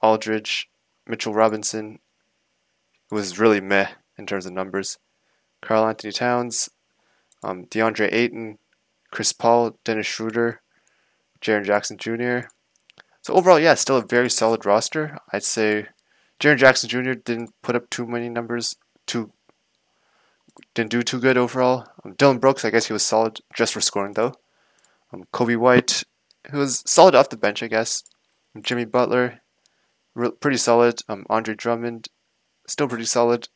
Aldridge, 0.00 0.70
Mitchell 1.06 1.34
Robinson. 1.34 1.98
Was 3.10 3.38
really 3.38 3.60
meh 3.60 3.88
in 4.18 4.26
terms 4.26 4.46
of 4.46 4.52
numbers. 4.52 4.98
Karl-Anthony 5.62 6.12
Towns, 6.12 6.68
um, 7.42 7.64
DeAndre 7.66 8.12
Ayton, 8.12 8.58
Chris 9.10 9.32
Paul, 9.32 9.78
Dennis 9.84 10.06
Schroeder, 10.06 10.60
Jaren 11.40 11.64
Jackson 11.64 11.96
Jr. 11.96 12.48
So 13.22 13.34
overall, 13.34 13.58
yeah, 13.58 13.74
still 13.74 13.96
a 13.96 14.06
very 14.06 14.30
solid 14.30 14.66
roster. 14.66 15.18
I'd 15.32 15.42
say 15.42 15.86
Jaren 16.40 16.58
Jackson 16.58 16.88
Jr. 16.88 17.12
didn't 17.12 17.50
put 17.62 17.76
up 17.76 17.88
too 17.90 18.06
many 18.06 18.28
numbers, 18.28 18.76
too 19.06 19.30
didn't 20.74 20.90
do 20.90 21.02
too 21.02 21.20
good 21.20 21.36
overall. 21.36 21.86
Um, 22.04 22.14
Dillon 22.14 22.38
Brooks, 22.38 22.64
I 22.64 22.70
guess 22.70 22.86
he 22.86 22.92
was 22.92 23.02
solid 23.02 23.40
just 23.54 23.72
for 23.72 23.80
scoring 23.80 24.14
though. 24.14 24.34
Um, 25.12 25.24
Coby 25.32 25.56
White, 25.56 26.04
who 26.50 26.58
was 26.58 26.82
solid 26.86 27.14
off 27.14 27.28
the 27.28 27.36
bench, 27.36 27.62
I 27.62 27.68
guess. 27.68 28.02
Jimmy 28.62 28.84
Butler, 28.84 29.40
re- 30.14 30.30
pretty 30.40 30.56
solid. 30.56 31.00
Um, 31.08 31.26
Andre 31.28 31.54
Drummond, 31.54 32.08
still 32.66 32.88
pretty 32.88 33.04
solid. 33.04 33.48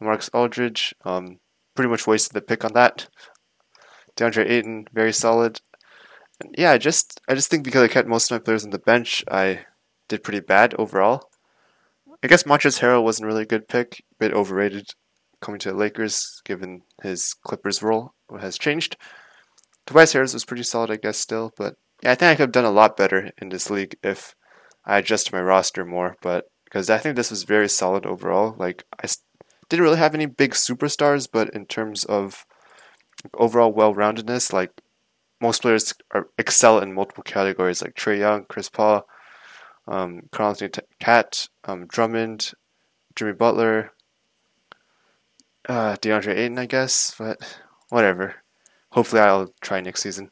Marcus 0.00 0.30
Aldridge, 0.32 0.94
um, 1.04 1.38
pretty 1.74 1.90
much 1.90 2.06
wasted 2.06 2.34
the 2.34 2.40
pick 2.40 2.64
on 2.64 2.72
that. 2.74 3.08
DeAndre 4.16 4.48
Ayton, 4.48 4.86
very 4.92 5.12
solid. 5.12 5.60
And 6.40 6.54
yeah, 6.58 6.72
I 6.72 6.78
just 6.78 7.20
I 7.28 7.34
just 7.34 7.50
think 7.50 7.64
because 7.64 7.82
I 7.82 7.88
kept 7.88 8.08
most 8.08 8.30
of 8.30 8.34
my 8.34 8.44
players 8.44 8.64
on 8.64 8.70
the 8.70 8.78
bench, 8.78 9.24
I 9.30 9.66
did 10.08 10.22
pretty 10.22 10.40
bad 10.40 10.74
overall. 10.78 11.30
I 12.22 12.28
guess 12.28 12.44
Montrezl 12.44 12.80
Harrell 12.80 13.02
wasn't 13.02 13.26
really 13.26 13.42
a 13.42 13.46
good 13.46 13.68
pick, 13.68 14.02
a 14.12 14.14
bit 14.18 14.32
overrated 14.32 14.90
coming 15.40 15.58
to 15.60 15.70
the 15.70 15.76
Lakers, 15.76 16.40
given 16.44 16.82
his 17.02 17.34
Clippers 17.34 17.82
role 17.82 18.14
has 18.40 18.58
changed. 18.58 18.96
Tobias 19.86 20.12
Harris 20.12 20.34
was 20.34 20.44
pretty 20.44 20.62
solid, 20.62 20.90
I 20.90 20.96
guess, 20.96 21.18
still, 21.18 21.52
but 21.56 21.74
yeah, 22.02 22.12
I 22.12 22.14
think 22.14 22.30
I 22.30 22.34
could 22.34 22.42
have 22.42 22.52
done 22.52 22.64
a 22.64 22.70
lot 22.70 22.96
better 22.96 23.30
in 23.40 23.50
this 23.50 23.70
league 23.70 23.96
if 24.02 24.34
I 24.84 24.98
adjusted 24.98 25.32
my 25.32 25.40
roster 25.40 25.84
more. 25.84 26.16
But 26.20 26.46
because 26.76 26.90
I 26.90 26.98
think 26.98 27.16
this 27.16 27.30
was 27.30 27.44
very 27.44 27.70
solid 27.70 28.04
overall. 28.04 28.54
Like 28.58 28.84
I 29.02 29.08
didn't 29.70 29.82
really 29.82 29.96
have 29.96 30.14
any 30.14 30.26
big 30.26 30.52
superstars, 30.52 31.26
but 31.30 31.48
in 31.54 31.64
terms 31.64 32.04
of 32.04 32.44
overall 33.32 33.72
well-roundedness, 33.72 34.52
like 34.52 34.82
most 35.40 35.62
players 35.62 35.94
are, 36.10 36.28
excel 36.36 36.78
in 36.80 36.92
multiple 36.92 37.22
categories, 37.22 37.80
like 37.80 37.94
Trae 37.94 38.18
Young, 38.18 38.44
Chris 38.44 38.68
Paul, 38.68 39.08
um, 39.88 40.28
Karl-Anthony 40.32 40.84
Cat, 41.00 41.48
um, 41.64 41.86
Drummond, 41.86 42.52
Jimmy 43.14 43.32
Butler, 43.32 43.92
uh, 45.70 45.96
DeAndre 45.96 46.36
Ayton, 46.36 46.58
I 46.58 46.66
guess, 46.66 47.14
but 47.18 47.38
whatever. 47.88 48.34
Hopefully, 48.90 49.22
I'll 49.22 49.50
try 49.62 49.80
next 49.80 50.02
season. 50.02 50.30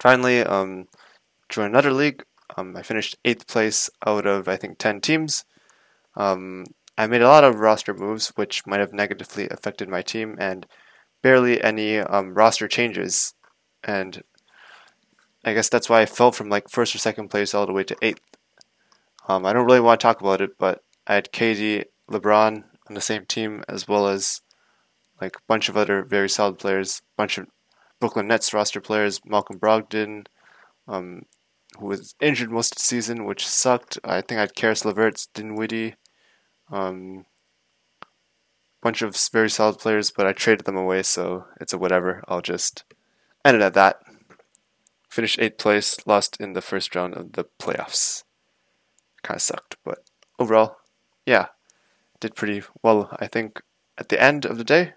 Finally, 0.00 0.42
um, 0.42 0.86
join 1.48 1.66
another 1.66 1.92
league. 1.92 2.24
Um, 2.60 2.76
I 2.76 2.82
finished 2.82 3.16
eighth 3.24 3.46
place 3.46 3.88
out 4.06 4.26
of 4.26 4.46
I 4.48 4.56
think 4.56 4.78
ten 4.78 5.00
teams. 5.00 5.44
Um, 6.16 6.66
I 6.98 7.06
made 7.06 7.22
a 7.22 7.28
lot 7.28 7.44
of 7.44 7.60
roster 7.60 7.94
moves, 7.94 8.28
which 8.36 8.66
might 8.66 8.80
have 8.80 8.92
negatively 8.92 9.48
affected 9.50 9.88
my 9.88 10.02
team, 10.02 10.36
and 10.38 10.66
barely 11.22 11.62
any 11.62 11.98
um, 11.98 12.34
roster 12.34 12.68
changes. 12.68 13.34
And 13.82 14.22
I 15.44 15.54
guess 15.54 15.68
that's 15.70 15.88
why 15.88 16.02
I 16.02 16.06
fell 16.06 16.32
from 16.32 16.50
like 16.50 16.68
first 16.68 16.94
or 16.94 16.98
second 16.98 17.28
place 17.28 17.54
all 17.54 17.66
the 17.66 17.72
way 17.72 17.84
to 17.84 17.96
eighth. 18.02 18.20
Um, 19.28 19.46
I 19.46 19.52
don't 19.52 19.66
really 19.66 19.80
want 19.80 20.00
to 20.00 20.04
talk 20.04 20.20
about 20.20 20.40
it, 20.42 20.58
but 20.58 20.82
I 21.06 21.14
had 21.14 21.32
KD, 21.32 21.84
LeBron, 22.10 22.64
on 22.88 22.94
the 22.94 23.00
same 23.00 23.24
team, 23.24 23.64
as 23.68 23.88
well 23.88 24.08
as 24.08 24.42
like 25.20 25.36
a 25.36 25.46
bunch 25.46 25.68
of 25.68 25.76
other 25.76 26.02
very 26.02 26.28
solid 26.28 26.58
players, 26.58 27.00
bunch 27.16 27.38
of 27.38 27.46
Brooklyn 28.00 28.26
Nets 28.26 28.52
roster 28.52 28.80
players, 28.80 29.20
Malcolm 29.24 29.58
Brogdon, 29.58 30.26
um, 30.88 31.22
who 31.80 31.86
was 31.86 32.14
injured 32.20 32.50
most 32.50 32.72
of 32.72 32.78
the 32.78 32.82
season, 32.82 33.24
which 33.24 33.46
sucked. 33.46 33.98
I 34.04 34.20
think 34.20 34.38
I 34.38 34.42
had 34.42 34.54
Caris 34.54 34.84
LeVert, 34.84 35.26
Dinwiddie, 35.34 35.94
um, 36.70 37.24
bunch 38.82 39.02
of 39.02 39.16
very 39.32 39.50
solid 39.50 39.78
players, 39.78 40.10
but 40.10 40.26
I 40.26 40.32
traded 40.32 40.66
them 40.66 40.76
away, 40.76 41.02
so 41.02 41.46
it's 41.60 41.72
a 41.72 41.78
whatever. 41.78 42.22
I'll 42.28 42.42
just 42.42 42.84
end 43.44 43.56
it 43.56 43.62
at 43.62 43.74
that. 43.74 44.00
Finished 45.08 45.40
eighth 45.40 45.58
place, 45.58 46.06
lost 46.06 46.36
in 46.38 46.52
the 46.52 46.62
first 46.62 46.94
round 46.94 47.14
of 47.14 47.32
the 47.32 47.46
playoffs. 47.58 48.24
Kind 49.22 49.36
of 49.36 49.42
sucked, 49.42 49.76
but 49.84 49.98
overall, 50.38 50.76
yeah, 51.26 51.46
did 52.20 52.34
pretty 52.34 52.62
well, 52.82 53.16
I 53.18 53.26
think, 53.26 53.62
at 53.98 54.08
the 54.08 54.22
end 54.22 54.44
of 54.44 54.58
the 54.58 54.64
day. 54.64 54.92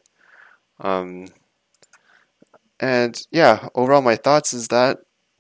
Um, 0.80 1.28
and 2.80 3.26
yeah, 3.32 3.70
overall, 3.74 4.02
my 4.02 4.16
thoughts 4.16 4.54
is 4.54 4.68
that 4.68 5.00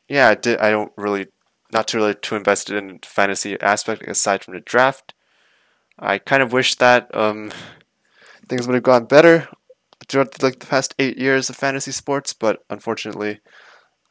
yeah, 0.10 0.29
I 0.29 0.36
did. 0.36 0.60
I 0.60 0.71
don't 0.71 0.91
really 0.97 1.27
not 1.74 1.88
too 1.88 1.98
really 1.98 2.16
too 2.16 2.36
invested 2.36 2.76
in 2.76 3.00
fantasy 3.04 3.60
aspect 3.60 4.04
aside 4.04 4.44
from 4.44 4.54
the 4.54 4.60
draft. 4.60 5.14
I 6.00 6.18
kind 6.18 6.42
of 6.42 6.54
wish 6.54 6.76
that 6.76 7.14
um, 7.16 7.52
things 8.48 8.68
would 8.68 8.76
have 8.76 8.84
gone 8.84 9.06
better 9.06 9.48
throughout 10.08 10.42
like 10.42 10.60
the 10.60 10.68
past 10.68 10.96
eight 11.00 11.18
years 11.18 11.50
of 11.50 11.56
fantasy 11.56 11.92
sports, 11.92 12.34
but 12.34 12.64
unfortunately, 12.70 13.40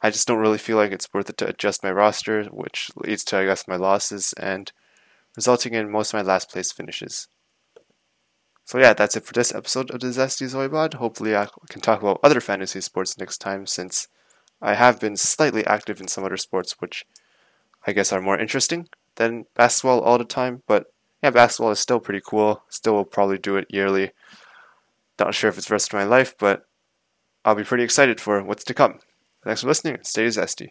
I 0.01 0.09
just 0.09 0.27
don't 0.27 0.39
really 0.39 0.57
feel 0.57 0.77
like 0.77 0.91
it's 0.91 1.13
worth 1.13 1.29
it 1.29 1.37
to 1.37 1.47
adjust 1.47 1.83
my 1.83 1.91
roster, 1.91 2.45
which 2.45 2.91
leads 2.95 3.23
to 3.25 3.37
I 3.37 3.45
guess 3.45 3.67
my 3.67 3.75
losses 3.75 4.33
and 4.33 4.71
resulting 5.35 5.73
in 5.73 5.91
most 5.91 6.13
of 6.13 6.17
my 6.17 6.29
last 6.29 6.49
place 6.49 6.71
finishes. 6.71 7.27
So 8.65 8.79
yeah, 8.79 8.93
that's 8.93 9.15
it 9.15 9.25
for 9.25 9.33
this 9.33 9.53
episode 9.53 9.91
of 9.91 9.99
the 9.99 10.07
Zesty 10.07 10.47
Zoibod. 10.47 10.95
Hopefully 10.95 11.35
I 11.35 11.47
can 11.69 11.81
talk 11.81 12.01
about 12.01 12.19
other 12.23 12.39
fantasy 12.39 12.81
sports 12.81 13.17
next 13.17 13.39
time 13.39 13.65
since 13.65 14.07
I 14.61 14.75
have 14.75 14.99
been 14.99 15.17
slightly 15.17 15.65
active 15.65 15.99
in 15.99 16.07
some 16.07 16.23
other 16.23 16.37
sports 16.37 16.75
which 16.79 17.05
I 17.85 17.93
guess 17.93 18.11
are 18.13 18.21
more 18.21 18.39
interesting 18.39 18.87
than 19.15 19.45
basketball 19.55 20.01
all 20.01 20.17
the 20.17 20.25
time, 20.25 20.63
but 20.67 20.85
yeah, 21.21 21.29
basketball 21.29 21.71
is 21.71 21.79
still 21.79 21.99
pretty 21.99 22.21
cool. 22.25 22.63
Still 22.69 22.93
will 22.93 23.05
probably 23.05 23.37
do 23.37 23.57
it 23.57 23.67
yearly. 23.69 24.11
Not 25.19 25.35
sure 25.35 25.49
if 25.49 25.57
it's 25.57 25.67
the 25.67 25.75
rest 25.75 25.93
of 25.93 25.97
my 25.97 26.03
life, 26.03 26.35
but 26.37 26.63
I'll 27.45 27.55
be 27.55 27.63
pretty 27.63 27.83
excited 27.83 28.19
for 28.19 28.43
what's 28.43 28.63
to 28.65 28.73
come. 28.73 28.99
Thanks 29.43 29.61
for 29.61 29.67
listening. 29.67 29.97
Stay 30.03 30.27
zesty. 30.27 30.69